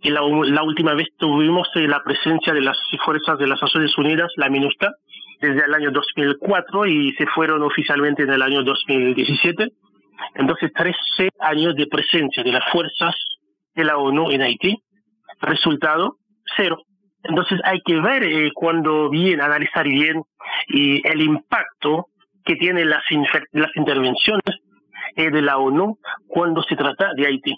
Y 0.03 0.09
la, 0.09 0.21
la 0.21 0.63
última 0.63 0.95
vez 0.95 1.09
tuvimos 1.17 1.67
eh, 1.75 1.87
la 1.87 2.01
presencia 2.03 2.53
de 2.53 2.61
las 2.61 2.77
fuerzas 3.05 3.37
de 3.37 3.47
las 3.47 3.61
Naciones 3.61 3.95
Unidas, 3.97 4.31
la 4.35 4.49
MINUSTA, 4.49 4.91
desde 5.39 5.65
el 5.65 5.73
año 5.73 5.91
2004 5.91 6.85
y 6.87 7.13
se 7.13 7.25
fueron 7.27 7.61
oficialmente 7.61 8.23
en 8.23 8.31
el 8.31 8.41
año 8.41 8.63
2017. 8.63 9.67
Entonces, 10.35 10.71
13 10.73 11.29
años 11.39 11.75
de 11.75 11.87
presencia 11.87 12.43
de 12.43 12.51
las 12.51 12.63
fuerzas 12.71 13.15
de 13.75 13.83
la 13.83 13.97
ONU 13.97 14.31
en 14.31 14.41
Haití. 14.41 14.77
Resultado, 15.39 16.17
cero. 16.55 16.83
Entonces 17.23 17.59
hay 17.63 17.81
que 17.81 17.99
ver 17.99 18.23
eh, 18.23 18.51
cuando 18.53 19.09
bien, 19.09 19.41
analizar 19.41 19.87
bien 19.87 20.23
el 20.67 21.21
impacto 21.21 22.07
que 22.43 22.55
tienen 22.55 22.89
las, 22.89 23.03
las 23.51 23.75
intervenciones 23.75 24.59
eh, 25.15 25.29
de 25.29 25.41
la 25.41 25.57
ONU 25.57 25.97
cuando 26.27 26.63
se 26.63 26.75
trata 26.75 27.13
de 27.15 27.27
Haití. 27.27 27.57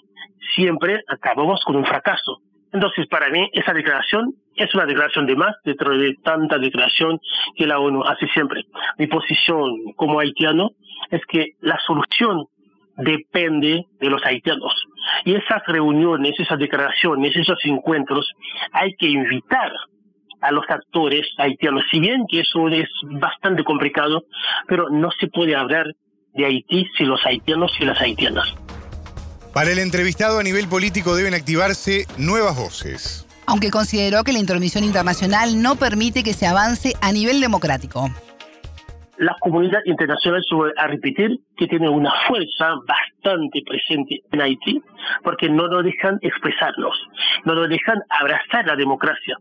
Siempre 0.54 1.00
acabamos 1.08 1.62
con 1.64 1.76
un 1.76 1.84
fracaso. 1.84 2.40
Entonces, 2.72 3.06
para 3.06 3.28
mí, 3.30 3.48
esa 3.52 3.72
declaración 3.72 4.34
es 4.56 4.74
una 4.74 4.84
declaración 4.84 5.26
de 5.26 5.36
más 5.36 5.54
dentro 5.64 5.96
de 5.96 6.16
tanta 6.24 6.58
declaración 6.58 7.20
que 7.56 7.66
la 7.66 7.78
ONU 7.78 8.02
hace 8.02 8.26
siempre. 8.28 8.64
Mi 8.98 9.06
posición 9.06 9.70
como 9.96 10.18
haitiano 10.18 10.70
es 11.10 11.20
que 11.26 11.52
la 11.60 11.78
solución 11.86 12.46
depende 12.96 13.86
de 14.00 14.10
los 14.10 14.24
haitianos. 14.24 14.72
Y 15.24 15.34
esas 15.34 15.62
reuniones, 15.66 16.34
esas 16.38 16.58
declaraciones, 16.58 17.36
esos 17.36 17.58
encuentros, 17.64 18.30
hay 18.72 18.94
que 18.94 19.08
invitar 19.08 19.70
a 20.40 20.50
los 20.50 20.64
actores 20.68 21.26
haitianos. 21.38 21.84
Si 21.90 22.00
bien 22.00 22.24
que 22.30 22.40
eso 22.40 22.68
es 22.68 22.88
bastante 23.20 23.64
complicado, 23.64 24.24
pero 24.68 24.90
no 24.90 25.10
se 25.18 25.28
puede 25.28 25.56
hablar 25.56 25.86
de 26.34 26.44
Haití 26.44 26.86
sin 26.98 27.08
los 27.08 27.24
haitianos 27.24 27.72
y 27.80 27.84
las 27.84 28.00
haitianas. 28.00 28.54
Para 29.52 29.70
el 29.70 29.78
entrevistado 29.78 30.38
a 30.38 30.42
nivel 30.42 30.68
político 30.68 31.14
deben 31.14 31.32
activarse 31.32 32.06
nuevas 32.18 32.56
voces. 32.56 33.26
Aunque 33.46 33.70
consideró 33.70 34.24
que 34.24 34.32
la 34.32 34.38
intromisión 34.38 34.84
internacional 34.84 35.62
no 35.62 35.76
permite 35.76 36.24
que 36.24 36.32
se 36.32 36.46
avance 36.46 36.94
a 37.00 37.12
nivel 37.12 37.40
democrático 37.40 38.10
la 39.18 39.36
comunidad 39.40 39.80
internacional 39.84 40.42
sube 40.44 40.72
a 40.76 40.86
repetir 40.86 41.38
que 41.56 41.66
tiene 41.66 41.88
una 41.88 42.12
fuerza 42.26 42.74
bastante 42.86 43.62
presente 43.64 44.20
en 44.32 44.40
Haití 44.40 44.82
porque 45.22 45.48
no 45.48 45.68
nos 45.68 45.84
dejan 45.84 46.18
expresarnos, 46.22 46.98
no 47.44 47.54
nos 47.54 47.68
dejan 47.68 48.00
abrazar 48.08 48.66
la 48.66 48.76
democracia. 48.76 49.36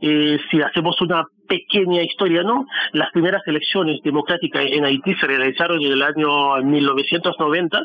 Eh, 0.00 0.38
si 0.50 0.62
hacemos 0.62 1.00
una 1.00 1.24
pequeña 1.46 2.02
historia, 2.02 2.42
¿no? 2.42 2.66
Las 2.92 3.10
primeras 3.12 3.42
elecciones 3.46 4.00
democráticas 4.02 4.64
en 4.66 4.84
Haití 4.84 5.14
se 5.14 5.26
realizaron 5.26 5.80
en 5.82 5.92
el 5.92 6.02
año 6.02 6.56
1990 6.62 7.80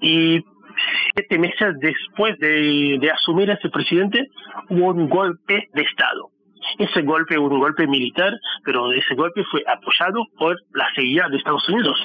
y 0.00 0.40
siete 1.14 1.38
meses 1.38 1.74
después 1.80 2.38
de, 2.38 2.98
de 3.00 3.10
asumir 3.10 3.50
ese 3.50 3.68
presidente 3.68 4.26
hubo 4.70 4.88
un 4.88 5.08
golpe 5.08 5.68
de 5.72 5.82
Estado 5.82 6.31
ese 6.78 7.02
golpe 7.02 7.38
un 7.38 7.58
golpe 7.58 7.86
militar, 7.86 8.32
pero 8.64 8.92
ese 8.92 9.14
golpe 9.14 9.42
fue 9.50 9.62
apoyado 9.66 10.24
por 10.38 10.56
la 10.74 10.86
CIA 10.94 11.28
de 11.28 11.36
Estados 11.36 11.68
Unidos. 11.68 11.98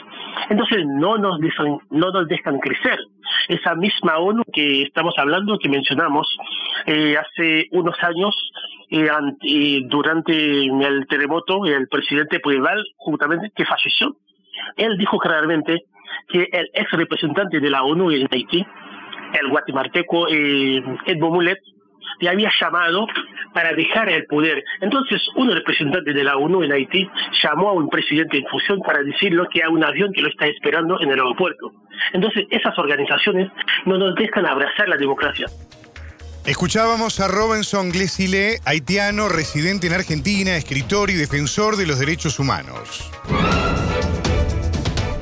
Entonces 0.50 0.86
no 0.86 1.18
nos 1.18 1.40
dejan, 1.40 1.78
no 1.90 2.12
nos 2.12 2.28
dejan 2.28 2.60
crecer. 2.60 3.00
Esa 3.48 3.76
misma 3.76 4.18
ONU 4.18 4.44
que 4.54 4.84
estamos 4.84 5.14
hablando, 5.18 5.58
que 5.60 5.70
mencionamos 5.70 6.28
eh, 6.86 7.18
hace 7.18 7.68
unos 7.72 7.96
años, 8.02 8.36
eh, 8.90 9.82
durante 9.88 10.66
el 10.66 11.08
terremoto, 11.08 11.66
el 11.66 11.88
presidente 11.88 12.40
Puebal, 12.40 12.84
justamente, 12.96 13.52
que 13.56 13.66
falleció, 13.66 14.16
él 14.78 14.98
dijo 14.98 15.18
claramente 15.18 15.84
que 16.30 16.48
el 16.52 16.70
ex 16.74 16.92
representante 16.92 17.60
de 17.60 17.70
la 17.70 17.84
ONU 17.84 18.12
en 18.12 18.28
Haití, 18.32 18.66
el 19.40 19.50
guatemalteco 19.50 20.28
eh, 20.30 20.82
Edmond 21.06 21.34
Mulet, 21.34 21.60
le 22.20 22.30
había 22.30 22.52
llamado 22.60 23.08
para 23.54 23.74
dejar 23.74 24.10
el 24.10 24.26
poder. 24.26 24.64
Entonces, 24.82 25.22
un 25.36 25.52
representante 25.52 26.14
de 26.14 26.24
la 26.24 26.38
ONU 26.38 26.64
en 26.64 26.72
Haití 26.72 27.10
llamó 27.44 27.70
a 27.70 27.74
un 27.74 27.90
presidente 27.90 28.38
en 28.38 28.46
fusión 28.48 28.80
para 28.82 29.04
decirle 29.04 29.44
que 29.52 29.64
hay 29.64 29.70
un 29.70 29.84
avión 29.84 30.12
que 30.14 30.22
lo 30.22 30.30
está 30.30 30.48
esperando 30.48 31.00
en 31.00 31.12
el 31.12 31.20
aeropuerto. 31.20 31.72
Entonces, 32.14 32.46
esas 32.52 32.78
organizaciones 32.78 33.50
no 33.86 33.98
nos 33.98 34.16
dejan 34.16 34.46
abrazar 34.46 34.88
la 34.88 34.98
democracia. 34.98 35.48
Escuchábamos 36.46 37.20
a 37.20 37.28
Robinson 37.28 37.90
Glesile, 37.92 38.60
haitiano, 38.64 39.28
residente 39.28 39.88
en 39.88 39.94
Argentina, 39.94 40.56
escritor 40.56 41.10
y 41.10 41.16
defensor 41.16 41.76
de 41.76 41.86
los 41.86 42.00
derechos 42.00 42.40
humanos. 42.40 43.12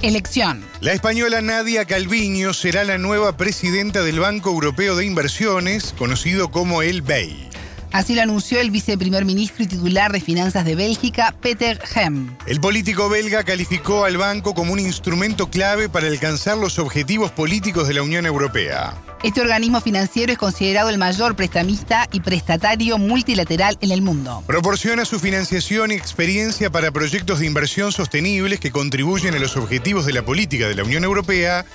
Elección. 0.05 0.63
La 0.81 0.93
española 0.93 1.41
Nadia 1.41 1.85
Calviño 1.85 2.53
será 2.53 2.83
la 2.83 2.99
nueva 2.99 3.37
presidenta 3.37 4.03
del 4.03 4.19
Banco 4.19 4.51
Europeo 4.51 4.95
de 4.95 5.03
Inversiones, 5.03 5.95
conocido 5.97 6.51
como 6.51 6.83
el 6.83 7.01
BEI. 7.01 7.54
Así 7.95 8.13
lo 8.13 8.21
anunció 8.21 8.59
el 8.59 8.71
viceprimer 8.71 9.23
ministro 9.23 9.63
y 9.63 9.67
titular 9.67 10.11
de 10.11 10.19
Finanzas 10.19 10.65
de 10.65 10.75
Bélgica, 10.75 11.33
Peter 11.39 11.81
Hem. 11.95 12.35
El 12.45 12.59
político 12.59 13.07
belga 13.07 13.45
calificó 13.45 14.03
al 14.03 14.17
banco 14.17 14.53
como 14.53 14.73
un 14.73 14.79
instrumento 14.79 15.49
clave 15.49 15.87
para 15.87 16.07
alcanzar 16.07 16.57
los 16.57 16.77
objetivos 16.77 17.31
políticos 17.31 17.87
de 17.87 17.93
la 17.93 18.01
Unión 18.01 18.25
Europea. 18.25 19.01
Este 19.23 19.39
organismo 19.39 19.79
financiero 19.79 20.33
es 20.33 20.37
considerado 20.37 20.89
el 20.89 20.97
mayor 20.97 21.37
prestamista 21.37 22.09
y 22.11 22.19
prestatario 22.19 22.97
multilateral 22.97 23.77
en 23.79 23.91
el 23.91 24.01
mundo. 24.01 24.43
Proporciona 24.45 25.05
su 25.05 25.17
financiación 25.17 25.93
y 25.93 25.95
experiencia 25.95 26.69
para 26.69 26.91
proyectos 26.91 27.39
de 27.39 27.45
inversión 27.45 27.93
sostenibles 27.93 28.59
que 28.59 28.71
contribuyen 28.71 29.35
a 29.35 29.39
los 29.39 29.55
objetivos 29.55 30.05
de 30.05 30.11
la 30.11 30.25
política 30.25 30.67
de 30.67 30.75
la 30.75 30.83
Unión 30.83 31.05
Europea, 31.05 31.65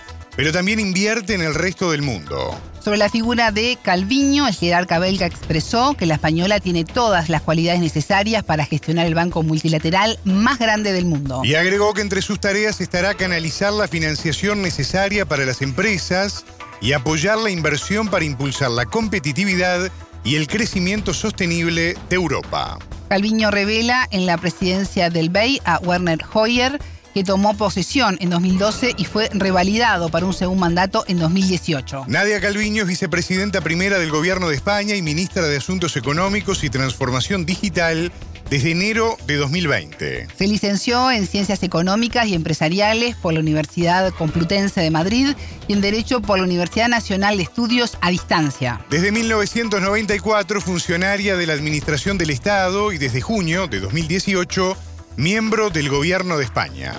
pero 0.40 0.52
también 0.52 0.80
invierte 0.80 1.34
en 1.34 1.42
el 1.42 1.54
resto 1.54 1.90
del 1.90 2.00
mundo. 2.00 2.58
Sobre 2.82 2.96
la 2.96 3.10
figura 3.10 3.52
de 3.52 3.76
Calviño, 3.82 4.48
el 4.48 4.54
jerarca 4.54 4.98
belga 4.98 5.26
expresó 5.26 5.92
que 5.92 6.06
la 6.06 6.14
española 6.14 6.60
tiene 6.60 6.86
todas 6.86 7.28
las 7.28 7.42
cualidades 7.42 7.82
necesarias 7.82 8.42
para 8.42 8.64
gestionar 8.64 9.04
el 9.04 9.14
banco 9.14 9.42
multilateral 9.42 10.18
más 10.24 10.58
grande 10.58 10.94
del 10.94 11.04
mundo. 11.04 11.42
Y 11.44 11.56
agregó 11.56 11.92
que 11.92 12.00
entre 12.00 12.22
sus 12.22 12.40
tareas 12.40 12.80
estará 12.80 13.12
canalizar 13.12 13.74
la 13.74 13.86
financiación 13.86 14.62
necesaria 14.62 15.26
para 15.26 15.44
las 15.44 15.60
empresas, 15.60 16.46
y 16.80 16.94
apoyar 16.94 17.36
la 17.36 17.50
inversión 17.50 18.08
para 18.08 18.24
impulsar 18.24 18.70
la 18.70 18.86
competitividad 18.86 19.92
y 20.24 20.36
el 20.36 20.46
crecimiento 20.46 21.12
sostenible 21.12 21.98
de 22.08 22.16
Europa. 22.16 22.78
Calviño 23.10 23.50
revela 23.50 24.08
en 24.10 24.24
la 24.24 24.38
presidencia 24.38 25.10
del 25.10 25.28
BEI 25.28 25.60
a 25.66 25.80
Werner 25.80 26.20
Hoyer, 26.32 26.78
que 27.14 27.24
tomó 27.24 27.56
posesión 27.56 28.16
en 28.20 28.30
2012 28.30 28.94
y 28.96 29.04
fue 29.04 29.28
revalidado 29.32 30.08
para 30.08 30.26
un 30.26 30.34
segundo 30.34 30.60
mandato 30.60 31.04
en 31.08 31.18
2018. 31.18 32.04
Nadia 32.08 32.40
Calviño 32.40 32.82
es 32.82 32.88
vicepresidenta 32.88 33.60
primera 33.60 33.98
del 33.98 34.10
Gobierno 34.10 34.48
de 34.48 34.56
España 34.56 34.94
y 34.94 35.02
ministra 35.02 35.42
de 35.46 35.56
Asuntos 35.56 35.96
Económicos 35.96 36.64
y 36.64 36.70
Transformación 36.70 37.46
Digital 37.46 38.12
desde 38.50 38.72
enero 38.72 39.16
de 39.26 39.36
2020. 39.36 40.26
Se 40.36 40.46
licenció 40.48 41.10
en 41.12 41.26
Ciencias 41.26 41.62
Económicas 41.62 42.26
y 42.26 42.34
Empresariales 42.34 43.14
por 43.14 43.32
la 43.32 43.40
Universidad 43.40 44.12
Complutense 44.12 44.80
de 44.80 44.90
Madrid 44.90 45.28
y 45.68 45.72
en 45.72 45.80
Derecho 45.80 46.20
por 46.20 46.38
la 46.38 46.44
Universidad 46.44 46.88
Nacional 46.88 47.36
de 47.36 47.44
Estudios 47.44 47.96
a 48.00 48.10
Distancia. 48.10 48.84
Desde 48.90 49.12
1994, 49.12 50.60
funcionaria 50.60 51.36
de 51.36 51.46
la 51.46 51.52
Administración 51.52 52.18
del 52.18 52.30
Estado 52.30 52.92
y 52.92 52.98
desde 52.98 53.20
junio 53.20 53.68
de 53.68 53.78
2018, 53.78 54.76
miembro 55.16 55.70
del 55.70 55.88
Gobierno 55.88 56.38
de 56.38 56.44
España. 56.44 56.94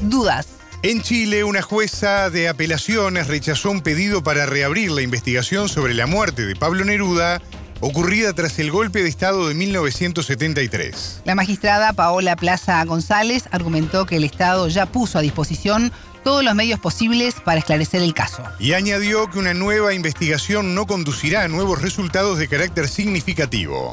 Dudas. 0.00 0.48
En 0.82 1.00
Chile, 1.02 1.44
una 1.44 1.62
jueza 1.62 2.28
de 2.28 2.48
apelaciones 2.48 3.28
rechazó 3.28 3.70
un 3.70 3.80
pedido 3.80 4.22
para 4.22 4.44
reabrir 4.44 4.90
la 4.90 5.02
investigación 5.02 5.68
sobre 5.68 5.94
la 5.94 6.06
muerte 6.06 6.44
de 6.44 6.56
Pablo 6.56 6.84
Neruda 6.84 7.40
ocurrida 7.80 8.32
tras 8.32 8.58
el 8.58 8.70
golpe 8.70 9.02
de 9.02 9.08
Estado 9.08 9.48
de 9.48 9.54
1973. 9.54 11.22
La 11.24 11.34
magistrada 11.34 11.92
Paola 11.92 12.36
Plaza 12.36 12.84
González 12.84 13.44
argumentó 13.50 14.06
que 14.06 14.16
el 14.16 14.24
Estado 14.24 14.68
ya 14.68 14.86
puso 14.86 15.18
a 15.18 15.22
disposición 15.22 15.92
todos 16.22 16.42
los 16.42 16.54
medios 16.54 16.80
posibles 16.80 17.34
para 17.44 17.58
esclarecer 17.58 18.02
el 18.02 18.14
caso. 18.14 18.42
Y 18.58 18.72
añadió 18.72 19.30
que 19.30 19.38
una 19.38 19.52
nueva 19.52 19.92
investigación 19.92 20.74
no 20.74 20.86
conducirá 20.86 21.42
a 21.42 21.48
nuevos 21.48 21.82
resultados 21.82 22.38
de 22.38 22.48
carácter 22.48 22.88
significativo. 22.88 23.92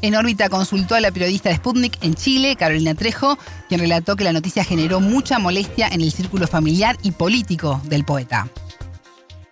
En 0.00 0.14
órbita 0.14 0.48
consultó 0.48 0.94
a 0.94 1.00
la 1.00 1.10
periodista 1.10 1.48
de 1.48 1.56
Sputnik 1.56 1.98
en 2.02 2.14
Chile, 2.14 2.54
Carolina 2.56 2.94
Trejo, 2.94 3.36
quien 3.68 3.80
relató 3.80 4.14
que 4.14 4.24
la 4.24 4.32
noticia 4.32 4.62
generó 4.62 5.00
mucha 5.00 5.38
molestia 5.38 5.88
en 5.88 6.00
el 6.00 6.12
círculo 6.12 6.46
familiar 6.46 6.96
y 7.02 7.10
político 7.10 7.80
del 7.84 8.04
poeta 8.04 8.48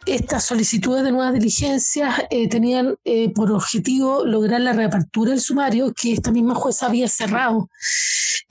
estas 0.06 0.44
solicitudes 0.44 1.02
de 1.04 1.12
nuevas 1.12 1.34
diligencias 1.34 2.14
eh, 2.30 2.48
tenían 2.48 2.96
eh, 3.04 3.32
por 3.32 3.50
objetivo 3.50 4.24
lograr 4.24 4.60
la 4.60 4.72
reapertura 4.72 5.30
del 5.30 5.40
sumario 5.40 5.92
que 5.92 6.12
esta 6.12 6.30
misma 6.30 6.54
jueza 6.54 6.86
había 6.86 7.08
cerrado, 7.08 7.68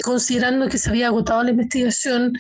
considerando 0.03 0.67
que 0.67 0.77
se 0.77 0.89
había 0.89 1.07
agotado 1.07 1.43
la 1.43 1.51
investigación 1.51 2.33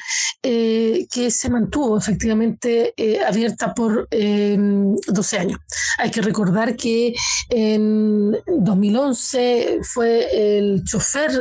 eh, 0.43 1.07
que 1.11 1.31
se 1.31 1.49
mantuvo 1.49 1.97
efectivamente 1.97 2.93
abierta 3.25 3.73
por 3.73 4.07
12 4.11 5.37
años. 5.39 5.59
Hay 5.97 6.11
que 6.11 6.21
recordar 6.21 6.75
que 6.75 7.15
en 7.49 8.31
2011 8.47 9.79
fue 9.83 10.57
el 10.57 10.83
chofer 10.83 11.31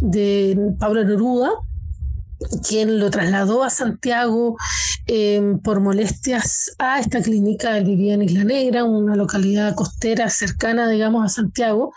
de 0.00 0.56
Pablo 0.78 1.04
Neruda, 1.04 1.50
quien 2.66 2.98
lo 2.98 3.10
trasladó 3.10 3.62
a 3.62 3.70
Santiago 3.70 4.56
Em, 5.08 5.58
por 5.58 5.80
molestias 5.80 6.74
a 6.78 7.00
esta 7.00 7.20
clínica. 7.20 7.76
Él 7.76 7.84
vivía 7.84 8.14
en 8.14 8.22
Isla 8.22 8.44
Negra, 8.44 8.84
una 8.84 9.16
localidad 9.16 9.74
costera 9.74 10.30
cercana, 10.30 10.88
digamos, 10.88 11.24
a 11.24 11.28
Santiago. 11.28 11.92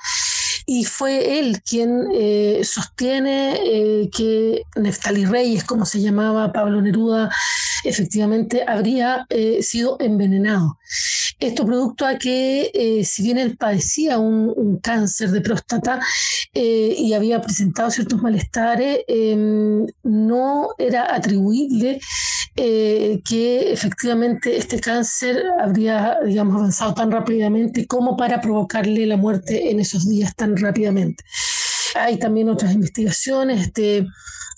Y 0.65 0.85
fue 0.85 1.39
él 1.39 1.61
quien 1.61 2.07
eh, 2.15 2.61
sostiene 2.63 3.59
eh, 3.63 4.09
que 4.09 4.63
Neftali 4.75 5.25
Reyes, 5.25 5.63
como 5.63 5.85
se 5.85 6.01
llamaba 6.01 6.51
Pablo 6.51 6.81
Neruda, 6.81 7.29
efectivamente 7.83 8.63
habría 8.67 9.27
eh, 9.29 9.61
sido 9.61 9.97
envenenado. 9.99 10.79
Esto 11.39 11.65
producto 11.65 12.05
a 12.05 12.17
que, 12.17 12.71
eh, 12.73 13.03
si 13.03 13.23
bien 13.23 13.37
él 13.37 13.57
padecía 13.57 14.17
un, 14.17 14.79
cáncer 14.81 15.31
de 15.31 15.41
próstata 15.41 15.99
eh, 16.53 16.95
y 16.97 17.13
había 17.13 17.41
presentado 17.41 17.89
ciertos 17.91 18.21
malestares, 18.21 18.99
em, 19.07 19.85
no 20.03 20.69
era 20.77 21.13
atribuible 21.13 21.99
eh, 22.55 23.21
que 23.25 23.73
efectivamente 23.73 24.57
este 24.57 24.79
cáncer 24.79 25.43
habría, 25.61 26.17
digamos, 26.23 26.55
avanzado 26.55 26.93
tan 26.93 27.11
rápidamente 27.11 27.85
como 27.85 28.15
para 28.15 28.39
provocarle 28.39 29.05
la 29.05 29.17
muerte 29.17 29.71
en 29.71 29.81
esos 29.81 30.07
días 30.07 30.35
tan 30.35 30.55
rápidamente. 30.55 31.23
Hay 31.95 32.17
también 32.17 32.49
otras 32.49 32.73
investigaciones, 32.73 33.61
este, 33.61 34.07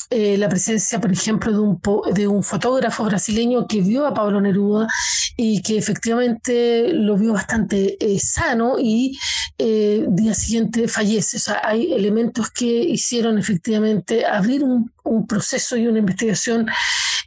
eh, 0.10 0.38
la 0.38 0.48
presencia, 0.48 1.02
por 1.02 1.12
ejemplo, 1.12 1.52
de 1.52 1.60
un, 1.60 1.82
de 2.14 2.28
un 2.28 2.44
fotógrafo 2.44 3.04
brasileño 3.04 3.68
que 3.68 3.82
vio 3.82 4.06
a 4.06 4.14
Pablo 4.14 4.40
Neruda 4.40 4.88
y 5.36 5.62
que 5.62 5.78
efectivamente 5.78 6.94
lo 6.94 7.18
vio 7.18 7.34
bastante 7.34 7.98
eh, 8.00 8.18
sano 8.20 8.78
y 8.80 9.18
eh, 9.58 10.06
día 10.10 10.34
siguiente 10.34 10.88
fallece. 10.88 11.38
O 11.38 11.40
sea, 11.40 11.62
hay 11.64 11.94
elementos 11.94 12.50
que 12.52 12.66
hicieron 12.66 13.38
efectivamente 13.38 14.26
abrir 14.26 14.64
un, 14.64 14.92
un 15.08 15.28
proceso 15.28 15.78
y 15.78 15.88
una 15.88 16.00
investigación 16.00 16.68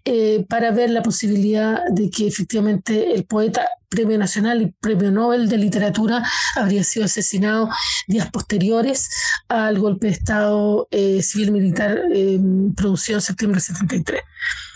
eh, 0.04 0.46
para 0.48 0.70
ver 0.70 0.90
la 0.90 1.02
posibilidad 1.02 1.82
de 1.90 2.10
que 2.10 2.26
efectivamente 2.26 3.12
el 3.14 3.24
poeta 3.24 3.68
Premio 3.90 4.16
Nacional 4.16 4.62
y 4.62 4.66
Premio 4.80 5.10
Nobel 5.10 5.48
de 5.48 5.58
Literatura 5.58 6.24
habría 6.56 6.84
sido 6.84 7.04
asesinado 7.04 7.68
días 8.06 8.30
posteriores 8.30 9.10
al 9.48 9.78
golpe 9.78 10.06
de 10.06 10.12
Estado 10.12 10.88
eh, 10.90 11.20
civil-militar 11.22 12.00
eh, 12.14 12.40
producido 12.76 13.18
en 13.18 13.22
septiembre 13.22 13.56
de 13.58 13.66
73. 13.66 14.22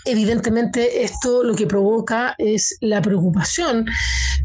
Evidentemente 0.05 1.03
esto 1.03 1.43
lo 1.43 1.55
que 1.55 1.67
provoca 1.67 2.35
es 2.39 2.77
la 2.81 3.01
preocupación 3.01 3.87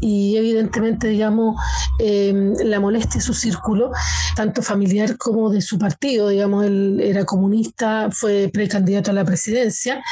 y 0.00 0.36
evidentemente, 0.36 1.08
digamos, 1.08 1.60
la 1.98 2.80
molestia 2.80 3.18
de 3.18 3.26
su 3.26 3.34
círculo, 3.34 3.90
tanto 4.34 4.62
familiar 4.62 5.18
como 5.18 5.50
de 5.50 5.60
su 5.60 5.78
partido. 5.78 6.28
Digamos, 6.28 6.64
él 6.64 7.00
era 7.02 7.24
comunista, 7.24 8.08
fue 8.10 8.50
precandidato 8.52 9.10
a 9.10 9.14
la 9.14 9.24
presidencia 9.24 10.02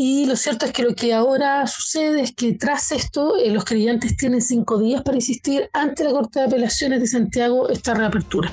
y 0.00 0.26
lo 0.26 0.36
cierto 0.36 0.64
es 0.64 0.72
que 0.72 0.84
lo 0.84 0.94
que 0.94 1.12
ahora 1.12 1.66
sucede 1.66 2.20
es 2.20 2.32
que 2.32 2.52
tras 2.52 2.92
esto 2.92 3.36
eh, 3.36 3.50
los 3.50 3.64
creyentes 3.64 4.16
tienen 4.16 4.40
cinco 4.40 4.78
días 4.78 5.02
para 5.02 5.16
insistir 5.16 5.68
ante 5.72 6.04
la 6.04 6.10
Corte 6.10 6.38
de 6.38 6.46
Apelaciones 6.46 7.00
de 7.00 7.08
Santiago 7.08 7.68
esta 7.68 7.94
reapertura. 7.94 8.48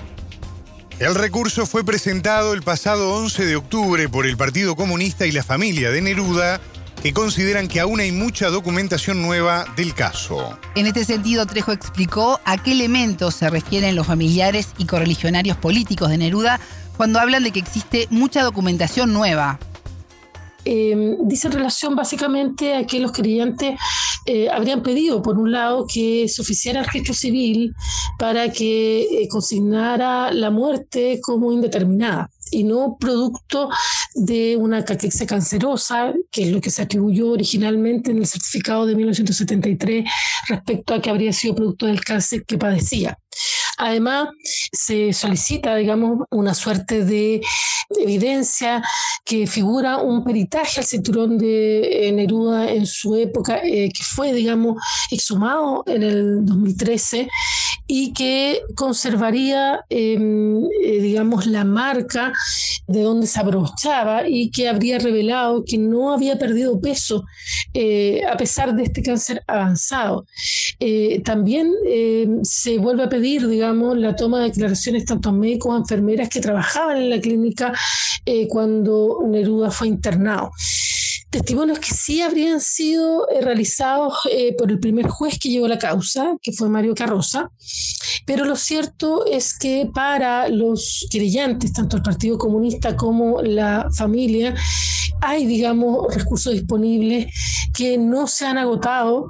El 0.97 1.13
recurso 1.13 1.65
fue 1.65 1.84
presentado 1.84 2.53
el 2.53 2.62
pasado 2.62 3.15
11 3.15 3.45
de 3.45 3.58
octubre 3.58 4.08
por 4.08 4.25
el 4.25 4.38
Partido 4.38 4.77
Comunista 4.77 5.25
y 5.25 5.31
la 5.34 5.43
familia 5.43 5.91
de 5.91 6.01
Neruda, 6.01 6.62
que 7.03 7.12
consideran 7.12 7.67
que 7.67 7.81
aún 7.81 7.99
hay 7.99 8.13
mucha 8.13 8.47
documentación 8.47 9.21
nueva 9.21 9.65
del 9.75 9.93
caso. 9.93 10.58
En 10.73 10.88
este 10.88 11.03
sentido, 11.03 11.45
Trejo 11.45 11.73
explicó 11.73 12.39
a 12.45 12.63
qué 12.63 12.71
elementos 12.71 13.36
se 13.36 13.49
refieren 13.49 13.93
los 13.93 14.08
familiares 14.08 14.69
y 14.77 14.86
correligionarios 14.86 15.58
políticos 15.58 16.10
de 16.10 16.17
Neruda 16.17 16.62
cuando 16.95 17.19
hablan 17.19 17.43
de 17.43 17.51
que 17.51 17.60
existe 17.60 18.08
mucha 18.10 18.41
documentación 18.41 19.12
nueva. 19.12 19.60
Em, 20.63 21.17
dice 21.27 21.47
en 21.47 21.53
relación 21.53 21.97
básicamente 21.97 22.73
a 22.73 22.88
que 22.88 23.01
los 23.01 23.12
creyentes 23.12 23.77
eh, 24.25 24.49
habrían 24.49 24.81
pedido, 24.81 25.21
por 25.21 25.38
un 25.38 25.51
lado, 25.51 25.85
que 25.91 26.27
se 26.27 26.41
oficiara 26.41 26.79
el 26.79 26.85
registro 26.85 27.13
civil 27.13 27.73
para 28.17 28.51
que 28.51 29.01
eh, 29.01 29.27
consignara 29.27 30.31
la 30.31 30.49
muerte 30.49 31.19
como 31.21 31.51
indeterminada 31.51 32.29
y 32.51 32.63
no 32.63 32.97
producto 32.99 33.69
de 34.13 34.55
una 34.57 34.85
caquexia 34.85 35.25
cancerosa, 35.25 36.13
que 36.31 36.43
es 36.43 36.51
lo 36.51 36.61
que 36.61 36.69
se 36.69 36.81
atribuyó 36.81 37.31
originalmente 37.31 38.11
en 38.11 38.19
el 38.19 38.27
certificado 38.27 38.85
de 38.85 38.95
1973 38.95 40.05
respecto 40.47 40.93
a 40.93 41.01
que 41.01 41.09
habría 41.09 41.33
sido 41.33 41.55
producto 41.55 41.85
del 41.85 42.03
cáncer 42.03 42.45
que 42.45 42.57
padecía. 42.57 43.17
Además, 43.77 44.29
se 44.71 45.13
solicita, 45.13 45.75
digamos, 45.75 46.25
una 46.31 46.53
suerte 46.53 47.03
de 47.03 47.41
evidencia 47.89 48.81
que 49.23 49.47
figura 49.47 49.97
un 49.97 50.23
peritaje 50.23 50.79
al 50.79 50.85
cinturón 50.85 51.38
de 51.38 52.07
eh, 52.07 52.11
Neruda 52.11 52.71
en 52.71 52.85
su 52.85 53.15
época, 53.15 53.59
eh, 53.63 53.89
que 53.91 54.03
fue, 54.03 54.33
digamos, 54.33 54.77
exhumado 55.11 55.83
en 55.88 56.03
el 56.03 56.45
2013 56.45 57.27
y 57.88 58.13
que 58.13 58.62
conservaría, 58.76 59.82
em, 59.89 60.63
eh, 60.84 61.00
digamos, 61.02 61.45
la 61.45 61.63
marca 61.63 62.34
de 62.88 63.02
donde 63.02 63.28
se 63.28 63.39
abrochaba 63.39 64.28
y 64.28 64.50
que 64.52 64.67
habría 64.67 65.00
revelado 65.00 65.63
que 65.65 65.78
no 65.78 66.13
había 66.13 66.38
perdido 66.38 66.80
peso 66.80 67.26
a 68.32 68.38
pesar 68.38 68.74
de 68.76 68.84
este 68.84 69.04
cáncer 69.04 69.43
avanzado. 69.48 70.26
también 71.24 71.71
em, 71.88 72.43
se 72.43 72.78
vuelve 72.78 73.04
a 73.04 73.10
pedir, 73.10 73.48
digamos, 73.48 73.98
la 73.98 74.15
toma 74.15 74.39
de 74.39 74.50
declaraciones 74.50 75.06
tanto 75.06 75.32
médicos 75.32 75.65
como 75.65 75.78
enfermeras 75.78 76.30
que 76.30 76.41
trabajaban 76.41 76.98
en 76.98 77.10
la 77.10 77.19
clínica 77.19 77.74
eh, 78.26 78.48
cuando 78.48 79.19
Neruda 79.28 79.71
fue 79.71 79.88
internado. 79.88 80.52
Testimonios 81.36 81.80
que 81.80 81.93
sí 81.93 82.21
habrían 82.21 82.62
sido 82.62 83.28
eh, 83.30 83.41
realizados 83.41 84.13
eh, 84.32 84.56
por 84.58 84.71
el 84.71 84.80
primer 84.80 85.10
juez 85.10 85.38
que 85.38 85.50
llevó 85.50 85.67
la 85.67 85.78
causa, 85.78 86.38
que 86.41 86.54
fue 86.54 86.69
Mario 86.69 86.95
Carroza, 86.95 87.52
pero 88.26 88.45
lo 88.45 88.56
cierto 88.56 89.26
es 89.26 89.60
que 89.60 89.89
para 89.93 90.48
los 90.48 91.06
creyentes, 91.12 91.74
tanto 91.74 91.98
el 91.98 92.04
Partido 92.04 92.38
Comunista 92.38 92.95
como 92.95 93.41
la 93.41 93.89
familia, 93.98 94.56
hay, 95.19 95.45
digamos, 95.45 96.15
recursos 96.15 96.54
disponibles 96.54 97.28
que 97.74 97.98
no 97.98 98.28
se 98.28 98.45
han 98.45 98.58
agotado 98.58 99.28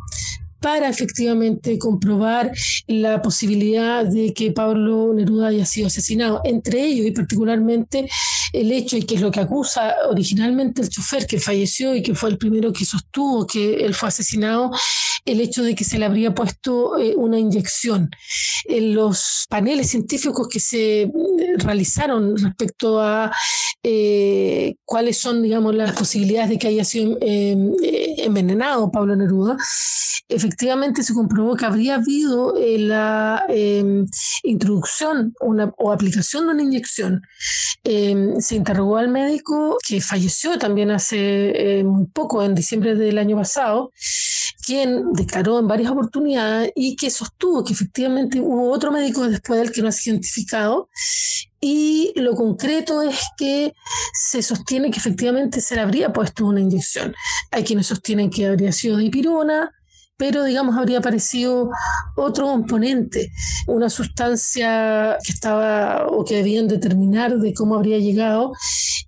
para 0.59 0.89
efectivamente 0.89 1.77
comprobar 1.77 2.51
la 2.87 3.21
posibilidad 3.21 4.05
de 4.05 4.33
que 4.33 4.51
Pablo 4.51 5.13
Neruda 5.13 5.47
haya 5.47 5.65
sido 5.65 5.87
asesinado. 5.87 6.41
Entre 6.43 6.83
ellos 6.83 7.05
y 7.05 7.11
particularmente 7.11 8.09
el 8.53 8.71
hecho, 8.71 8.97
y 8.97 9.03
que 9.03 9.15
es 9.15 9.21
lo 9.21 9.31
que 9.31 9.41
acusa 9.41 9.95
originalmente 10.09 10.81
el 10.81 10.89
chofer 10.89 11.27
que 11.27 11.39
falleció 11.39 11.95
y 11.95 12.01
que 12.01 12.15
fue 12.15 12.29
el 12.29 12.37
primero 12.37 12.71
que 12.71 12.85
sostuvo 12.85 13.45
que 13.45 13.75
él 13.85 13.93
fue 13.93 14.09
asesinado, 14.09 14.71
el 15.25 15.41
hecho 15.41 15.63
de 15.63 15.75
que 15.75 15.83
se 15.83 15.97
le 15.97 16.05
habría 16.05 16.33
puesto 16.33 16.97
eh, 16.97 17.15
una 17.15 17.37
inyección. 17.37 18.09
En 18.65 18.93
los 18.95 19.45
paneles 19.49 19.89
científicos 19.89 20.47
que 20.47 20.59
se 20.59 21.01
eh, 21.01 21.11
realizaron 21.57 22.37
respecto 22.37 23.01
a 23.01 23.31
eh, 23.83 24.75
cuáles 24.85 25.17
son, 25.17 25.41
digamos, 25.41 25.75
las 25.75 25.93
posibilidades 25.93 26.49
de 26.49 26.59
que 26.59 26.67
haya 26.67 26.85
sido 26.85 27.17
envenenado 27.21 28.91
Pablo 28.91 29.15
Neruda, 29.15 29.57
se 31.03 31.13
comprobó 31.13 31.55
que 31.55 31.65
habría 31.65 31.95
habido 31.95 32.55
eh, 32.57 32.77
la 32.79 33.45
em, 33.49 34.05
introducción 34.43 35.33
o 35.39 35.91
aplicación 35.91 36.45
de 36.45 36.53
una 36.53 36.63
inyección. 36.63 37.21
Em, 37.83 38.39
se 38.41 38.55
interrogó 38.55 38.97
al 38.97 39.09
médico 39.09 39.77
que 39.87 40.01
falleció 40.01 40.57
también 40.57 40.91
hace 40.91 41.79
eh, 41.79 41.83
muy 41.83 42.05
poco, 42.07 42.43
en 42.43 42.55
diciembre 42.55 42.95
del 42.95 43.17
año 43.17 43.37
pasado, 43.37 43.91
quien 44.65 45.13
declaró 45.13 45.59
en 45.59 45.67
varias 45.67 45.91
oportunidades 45.91 46.71
y 46.75 46.95
que 46.95 47.11
sostuvo 47.11 47.63
que 47.63 47.73
efectivamente 47.73 48.39
hubo 48.39 48.71
otro 48.71 48.91
médico 48.91 49.27
después 49.27 49.59
del 49.59 49.71
que 49.71 49.81
no 49.81 49.89
ha 49.89 49.91
sido 49.91 50.15
identificado 50.15 50.89
y 51.67 52.13
lo 52.15 52.35
concreto 52.35 53.01
es 53.01 53.19
que 53.37 53.73
se 54.13 54.43
sostiene 54.43 54.91
que 54.91 54.99
efectivamente 54.99 55.61
se 55.61 55.73
le 55.73 55.81
habría 55.81 56.13
puesto 56.13 56.45
una 56.45 56.61
inyección. 56.61 57.15
Hay 57.49 57.63
quienes 57.63 57.87
sostienen 57.87 58.29
que 58.29 58.45
habría 58.45 58.71
sido 58.71 58.97
de 58.97 59.09
pirona, 59.09 59.71
pero 60.17 60.43
digamos 60.43 60.77
habría 60.77 60.99
aparecido 60.99 61.71
otro 62.15 62.47
componente, 62.47 63.31
una 63.67 63.89
sustancia 63.89 65.17
que 65.23 65.31
estaba 65.31 66.07
o 66.07 66.23
que 66.23 66.35
debían 66.35 66.67
determinar 66.67 67.37
de 67.37 67.53
cómo 67.53 67.75
habría 67.75 67.97
llegado 67.97 68.53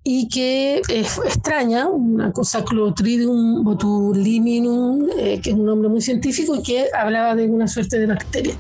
y 0.04 0.28
que 0.28 0.82
es 0.89 1.17
extraña, 1.26 1.88
una 1.88 2.32
cosa 2.32 2.63
Clotridium 2.63 3.63
botulinum, 3.63 5.08
eh, 5.17 5.39
que 5.41 5.52
es 5.52 5.56
un 5.56 5.65
nombre 5.65 5.89
muy 5.89 6.02
científico 6.02 6.56
y 6.56 6.63
que 6.63 6.88
hablaba 6.98 7.36
de 7.36 7.46
una 7.46 7.67
suerte 7.67 8.00
de 8.00 8.06
bacteria. 8.08 8.56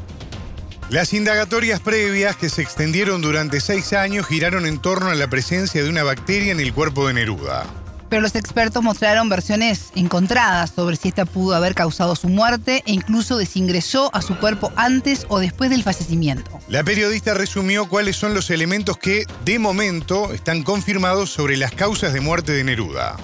Las 0.89 1.13
indagatorias 1.13 1.81
previas 1.81 2.37
que 2.37 2.47
se 2.47 2.61
extendieron 2.61 3.21
durante 3.21 3.59
seis 3.59 3.91
años 3.91 4.25
giraron 4.25 4.65
en 4.65 4.79
torno 4.79 5.09
a 5.09 5.15
la 5.15 5.29
presencia 5.29 5.83
de 5.83 5.89
una 5.89 6.03
bacteria 6.03 6.53
en 6.53 6.61
el 6.61 6.73
cuerpo 6.73 7.07
de 7.07 7.13
Neruda. 7.13 7.65
Pero 8.09 8.21
los 8.21 8.35
expertos 8.35 8.81
mostraron 8.83 9.27
versiones 9.29 9.91
encontradas 9.95 10.71
sobre 10.71 10.95
si 10.95 11.09
esta 11.09 11.25
pudo 11.25 11.55
haber 11.55 11.75
causado 11.75 12.15
su 12.15 12.29
muerte 12.29 12.83
e 12.85 12.93
incluso 12.93 13.37
desingresó 13.37 14.09
a 14.13 14.21
su 14.21 14.37
cuerpo 14.37 14.71
antes 14.75 15.25
o 15.29 15.39
después 15.39 15.69
del 15.69 15.83
fallecimiento. 15.83 16.59
La 16.69 16.83
periodista 16.83 17.33
resumió 17.33 17.89
cuáles 17.89 18.15
son 18.15 18.33
los 18.33 18.49
elementos 18.49 18.97
que, 18.97 19.25
de 19.43 19.59
momento, 19.59 20.31
están 20.31 20.63
confirmados 20.63 21.29
sobre 21.29 21.57
las 21.57 21.71
causas 21.71 22.13
de 22.13 22.21
muerte 22.21 22.53
de 22.53 22.63
Neruda. 22.63 23.17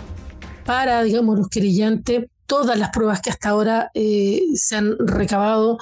Para, 0.65 1.03
digamos, 1.03 1.37
los 1.37 1.47
querellantes, 1.47 2.25
todas 2.45 2.77
las 2.77 2.89
pruebas 2.89 3.21
que 3.21 3.29
hasta 3.29 3.49
ahora 3.49 3.89
eh, 3.93 4.41
se 4.55 4.75
han 4.75 4.95
recabado 4.99 5.77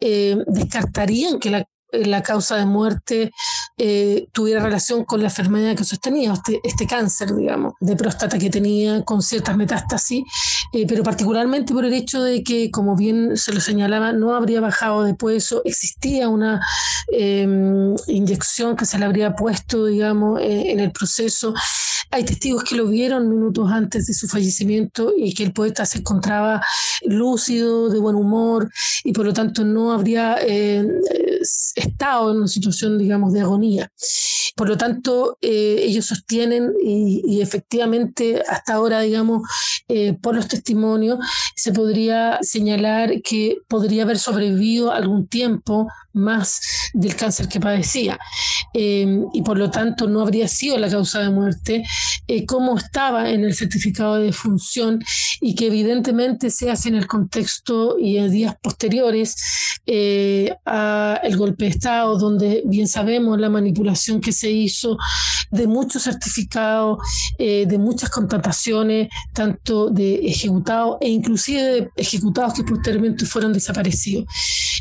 eh, 0.00 0.36
descartarían 0.46 1.38
que 1.38 1.50
la, 1.50 1.66
la 1.92 2.22
causa 2.22 2.56
de 2.56 2.66
muerte 2.66 3.30
eh, 3.82 4.28
tuviera 4.32 4.62
relación 4.62 5.06
con 5.06 5.20
la 5.20 5.28
enfermedad 5.28 5.74
que 5.74 5.84
sostenía, 5.84 6.34
este, 6.34 6.60
este 6.64 6.86
cáncer, 6.86 7.34
digamos, 7.34 7.72
de 7.80 7.96
próstata 7.96 8.38
que 8.38 8.50
tenía 8.50 9.02
con 9.06 9.22
ciertas 9.22 9.56
metástasis, 9.56 10.22
eh, 10.74 10.84
pero 10.86 11.02
particularmente 11.02 11.72
por 11.72 11.86
el 11.86 11.94
hecho 11.94 12.22
de 12.22 12.44
que, 12.44 12.70
como 12.70 12.94
bien 12.94 13.38
se 13.38 13.54
lo 13.54 13.60
señalaba, 13.60 14.12
no 14.12 14.34
habría 14.34 14.60
bajado 14.60 15.02
de 15.04 15.14
peso, 15.14 15.62
existía 15.64 16.28
una 16.28 16.60
em, 17.10 17.96
inyección 18.06 18.76
que 18.76 18.84
se 18.84 18.98
le 18.98 19.06
habría 19.06 19.34
puesto, 19.34 19.86
digamos, 19.86 20.38
en 20.42 20.78
el 20.78 20.92
proceso. 20.92 21.54
Hay 22.12 22.24
testigos 22.24 22.64
que 22.64 22.74
lo 22.74 22.86
vieron 22.86 23.28
minutos 23.28 23.70
antes 23.70 24.06
de 24.06 24.14
su 24.14 24.26
fallecimiento 24.26 25.12
y 25.16 25.32
que 25.32 25.44
el 25.44 25.52
poeta 25.52 25.86
se 25.86 25.98
encontraba 25.98 26.60
lúcido, 27.02 27.88
de 27.88 28.00
buen 28.00 28.16
humor 28.16 28.70
y 29.04 29.12
por 29.12 29.24
lo 29.26 29.32
tanto 29.32 29.64
no 29.64 29.92
habría 29.92 30.36
eh, 30.40 30.86
estado 31.76 32.32
en 32.32 32.38
una 32.38 32.48
situación, 32.48 32.98
digamos, 32.98 33.32
de 33.32 33.42
agonía. 33.42 33.92
Por 34.56 34.68
lo 34.68 34.76
tanto, 34.76 35.38
eh, 35.40 35.76
ellos 35.82 36.06
sostienen 36.06 36.72
y, 36.82 37.40
efectivamente 37.40 38.42
hasta 38.48 38.74
ahora, 38.74 39.00
digamos, 39.00 39.42
eh, 39.88 40.14
por 40.20 40.34
los 40.34 40.48
testimonios, 40.48 41.18
se 41.54 41.72
podría 41.72 42.38
señalar 42.42 43.22
que 43.22 43.58
podría 43.68 44.02
haber 44.02 44.18
sobrevivido 44.18 44.92
algún 44.92 45.28
tiempo 45.28 45.88
más 46.12 46.60
del 46.92 47.14
cáncer 47.14 47.48
que 47.48 47.60
padecía 47.60 48.18
y 48.72 49.42
por 49.42 49.58
lo 49.58 49.70
tanto 49.70 50.08
no 50.08 50.20
habría 50.20 50.48
sido 50.48 50.76
la 50.78 50.88
causa 50.88 51.20
de 51.20 51.30
muerte 51.30 51.84
como 52.46 52.78
estaba 52.78 53.30
en 53.30 53.44
el 53.44 53.54
certificado 53.54 54.16
de 54.16 54.26
defunción 54.26 55.02
y 55.40 55.54
que 55.54 55.66
evidentemente 55.66 56.50
se 56.50 56.70
hace 56.70 56.88
en 56.88 56.94
el 56.94 57.06
contexto 57.06 57.98
y 57.98 58.18
en 58.18 58.30
días 58.30 58.56
posteriores 58.62 59.36
eh, 59.86 60.54
al 60.64 61.36
golpe 61.36 61.64
de 61.64 61.70
Estado, 61.70 62.18
donde 62.18 62.62
bien 62.66 62.86
sabemos 62.86 63.40
la 63.40 63.48
manipulación 63.48 64.20
que 64.20 64.32
se 64.32 64.50
hizo 64.50 64.96
de 65.50 65.66
muchos 65.66 66.04
certificados, 66.04 66.98
eh, 67.38 67.66
de 67.66 67.78
muchas 67.78 68.10
contrataciones, 68.10 69.08
tanto 69.32 69.90
de 69.90 70.26
ejecutados 70.26 70.98
e 71.00 71.08
inclusive 71.08 71.62
de 71.62 71.90
ejecutados 71.96 72.54
que 72.54 72.64
posteriormente 72.64 73.24
fueron 73.26 73.52
desaparecidos. 73.52 74.26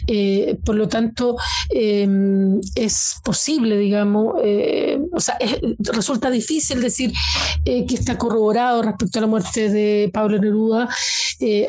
Eh, 0.08 0.58
por 0.66 0.76
lo 0.76 0.88
tanto, 0.88 1.38
em, 1.70 2.60
es 2.76 3.16
posible, 3.24 3.78
digamos, 3.78 4.36
o 5.12 5.20
sea, 5.20 5.38
resulta 5.80 6.30
difícil 6.30 6.82
decir 6.82 7.09
que 7.64 7.96
está 7.96 8.18
corroborado 8.18 8.82
respecto 8.82 9.20
a 9.20 9.22
la 9.22 9.28
muerte 9.28 9.70
de 9.70 10.10
Pablo 10.14 10.40
Neruda, 10.40 10.90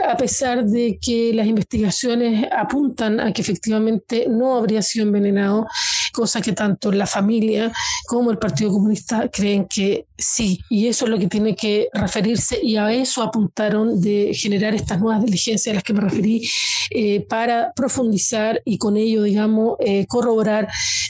a 0.08 0.16
pesar 0.16 0.64
de 0.64 0.98
que 1.00 1.32
las 1.34 1.46
investigaciones 1.46 2.46
apuntan 2.56 3.20
a 3.20 3.32
que 3.32 3.42
efectivamente 3.42 4.26
no 4.28 4.56
habría 4.56 4.82
sido 4.82 5.06
envenenado, 5.06 5.66
cosa 6.12 6.40
que 6.40 6.52
tanto 6.52 6.92
la 6.92 7.06
familia 7.06 7.72
como 8.06 8.30
el 8.30 8.38
Partido 8.38 8.70
Comunista 8.72 9.28
creen 9.28 9.66
que 9.66 10.06
sí. 10.16 10.60
Y 10.68 10.88
eso 10.88 11.04
es 11.04 11.10
lo 11.10 11.18
que 11.18 11.28
tiene 11.28 11.54
que 11.56 11.88
referirse 11.92 12.58
y 12.62 12.76
a 12.76 12.92
eso 12.92 13.22
apuntaron 13.22 14.00
de 14.00 14.32
generar 14.34 14.74
estas 14.74 15.00
nuevas 15.00 15.24
diligencias 15.24 15.72
a 15.72 15.74
las 15.74 15.82
que 15.82 15.92
me 15.92 16.00
referí 16.00 16.48
eh, 16.90 17.20
para 17.28 17.72
profundizar 17.72 18.60
y 18.64 18.78
con 18.78 18.96
ello, 18.96 19.22
digamos, 19.22 19.76
eh, 19.80 20.06
corroborar 20.06 20.68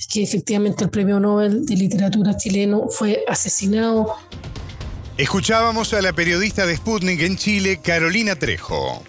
que 0.08 0.22
efectivamente 0.22 0.84
el 0.84 0.90
Premio 0.90 1.20
Nobel 1.20 1.64
de 1.64 1.76
Literatura 1.76 2.36
chileno 2.36 2.88
fue 2.88 3.24
asesinado 3.28 4.16
Escuchábamos 5.20 5.92
a 5.92 6.00
la 6.00 6.14
periodista 6.14 6.64
de 6.64 6.76
Sputnik 6.76 7.20
en 7.20 7.36
Chile, 7.36 7.78
Carolina 7.82 8.36
Trejo. 8.36 9.02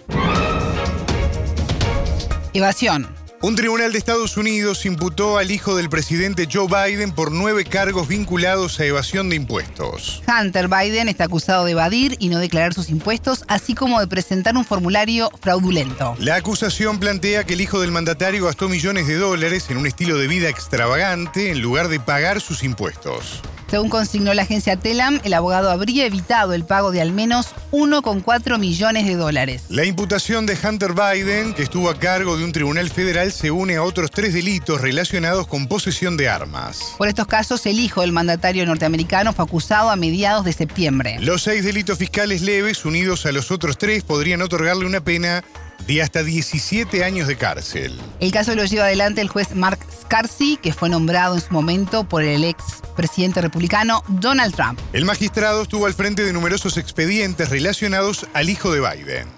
Evasión. 2.52 3.21
Un 3.44 3.56
tribunal 3.56 3.90
de 3.90 3.98
Estados 3.98 4.36
Unidos 4.36 4.86
imputó 4.86 5.36
al 5.36 5.50
hijo 5.50 5.74
del 5.74 5.90
presidente 5.90 6.46
Joe 6.50 6.68
Biden 6.68 7.10
por 7.10 7.32
nueve 7.32 7.64
cargos 7.64 8.06
vinculados 8.06 8.78
a 8.78 8.84
evasión 8.84 9.28
de 9.30 9.34
impuestos. 9.34 10.22
Hunter 10.28 10.68
Biden 10.68 11.08
está 11.08 11.24
acusado 11.24 11.64
de 11.64 11.72
evadir 11.72 12.14
y 12.20 12.28
no 12.28 12.38
declarar 12.38 12.72
sus 12.72 12.88
impuestos, 12.88 13.44
así 13.48 13.74
como 13.74 13.98
de 13.98 14.06
presentar 14.06 14.56
un 14.56 14.64
formulario 14.64 15.28
fraudulento. 15.40 16.14
La 16.20 16.36
acusación 16.36 17.00
plantea 17.00 17.42
que 17.42 17.54
el 17.54 17.60
hijo 17.60 17.80
del 17.80 17.90
mandatario 17.90 18.44
gastó 18.44 18.68
millones 18.68 19.08
de 19.08 19.16
dólares 19.16 19.68
en 19.70 19.76
un 19.76 19.88
estilo 19.88 20.18
de 20.18 20.28
vida 20.28 20.48
extravagante 20.48 21.50
en 21.50 21.60
lugar 21.60 21.88
de 21.88 21.98
pagar 21.98 22.40
sus 22.40 22.62
impuestos. 22.62 23.42
Según 23.72 23.88
consignó 23.88 24.34
la 24.34 24.42
agencia 24.42 24.76
Telam, 24.76 25.18
el 25.24 25.32
abogado 25.32 25.70
habría 25.70 26.04
evitado 26.04 26.52
el 26.52 26.66
pago 26.66 26.90
de 26.92 27.00
al 27.00 27.10
menos 27.10 27.54
1,4 27.70 28.58
millones 28.58 29.06
de 29.06 29.16
dólares. 29.16 29.62
La 29.70 29.86
imputación 29.86 30.44
de 30.44 30.58
Hunter 30.62 30.92
Biden, 30.92 31.54
que 31.54 31.62
estuvo 31.62 31.88
a 31.88 31.98
cargo 31.98 32.36
de 32.36 32.44
un 32.44 32.52
tribunal 32.52 32.90
federal, 32.90 33.32
se 33.32 33.50
une 33.50 33.76
a 33.76 33.82
otros 33.82 34.10
tres 34.10 34.34
delitos 34.34 34.82
relacionados 34.82 35.46
con 35.46 35.68
posesión 35.68 36.18
de 36.18 36.28
armas. 36.28 36.80
Por 36.98 37.08
estos 37.08 37.26
casos, 37.26 37.64
el 37.64 37.80
hijo 37.80 38.02
del 38.02 38.12
mandatario 38.12 38.66
norteamericano 38.66 39.32
fue 39.32 39.46
acusado 39.46 39.88
a 39.88 39.96
mediados 39.96 40.44
de 40.44 40.52
septiembre. 40.52 41.16
Los 41.20 41.44
seis 41.44 41.64
delitos 41.64 41.96
fiscales 41.96 42.42
leves, 42.42 42.84
unidos 42.84 43.24
a 43.24 43.32
los 43.32 43.50
otros 43.50 43.78
tres, 43.78 44.04
podrían 44.04 44.42
otorgarle 44.42 44.84
una 44.84 45.00
pena 45.00 45.44
de 45.86 46.02
hasta 46.02 46.22
17 46.22 47.04
años 47.04 47.28
de 47.28 47.36
cárcel. 47.36 47.98
El 48.20 48.32
caso 48.32 48.54
lo 48.54 48.64
lleva 48.64 48.84
adelante 48.84 49.20
el 49.20 49.28
juez 49.28 49.54
Mark 49.54 49.78
Scarsi, 50.02 50.56
que 50.56 50.72
fue 50.72 50.88
nombrado 50.88 51.34
en 51.34 51.40
su 51.40 51.52
momento 51.52 52.04
por 52.04 52.22
el 52.22 52.44
ex 52.44 52.62
presidente 52.96 53.40
republicano 53.40 54.02
Donald 54.08 54.54
Trump. 54.54 54.78
El 54.92 55.04
magistrado 55.04 55.62
estuvo 55.62 55.86
al 55.86 55.94
frente 55.94 56.24
de 56.24 56.32
numerosos 56.32 56.76
expedientes 56.76 57.48
relacionados 57.48 58.26
al 58.34 58.48
hijo 58.50 58.72
de 58.72 58.80
Biden. 58.80 59.28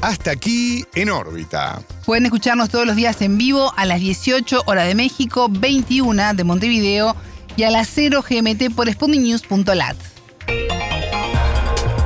Hasta 0.00 0.32
aquí 0.32 0.84
en 0.94 1.10
órbita. 1.10 1.80
Pueden 2.04 2.24
escucharnos 2.24 2.70
todos 2.70 2.86
los 2.86 2.96
días 2.96 3.22
en 3.22 3.38
vivo 3.38 3.72
a 3.76 3.86
las 3.86 4.00
18 4.00 4.64
horas 4.66 4.88
de 4.88 4.96
México, 4.96 5.46
21 5.48 6.34
de 6.34 6.42
Montevideo 6.44 7.14
y 7.56 7.62
a 7.62 7.70
las 7.70 7.88
0 7.94 8.24
GMT 8.28 8.74
por 8.74 8.90
sputniknews.lat. 8.92 9.96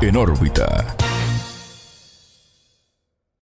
En 0.03 0.17
órbita. 0.17 0.95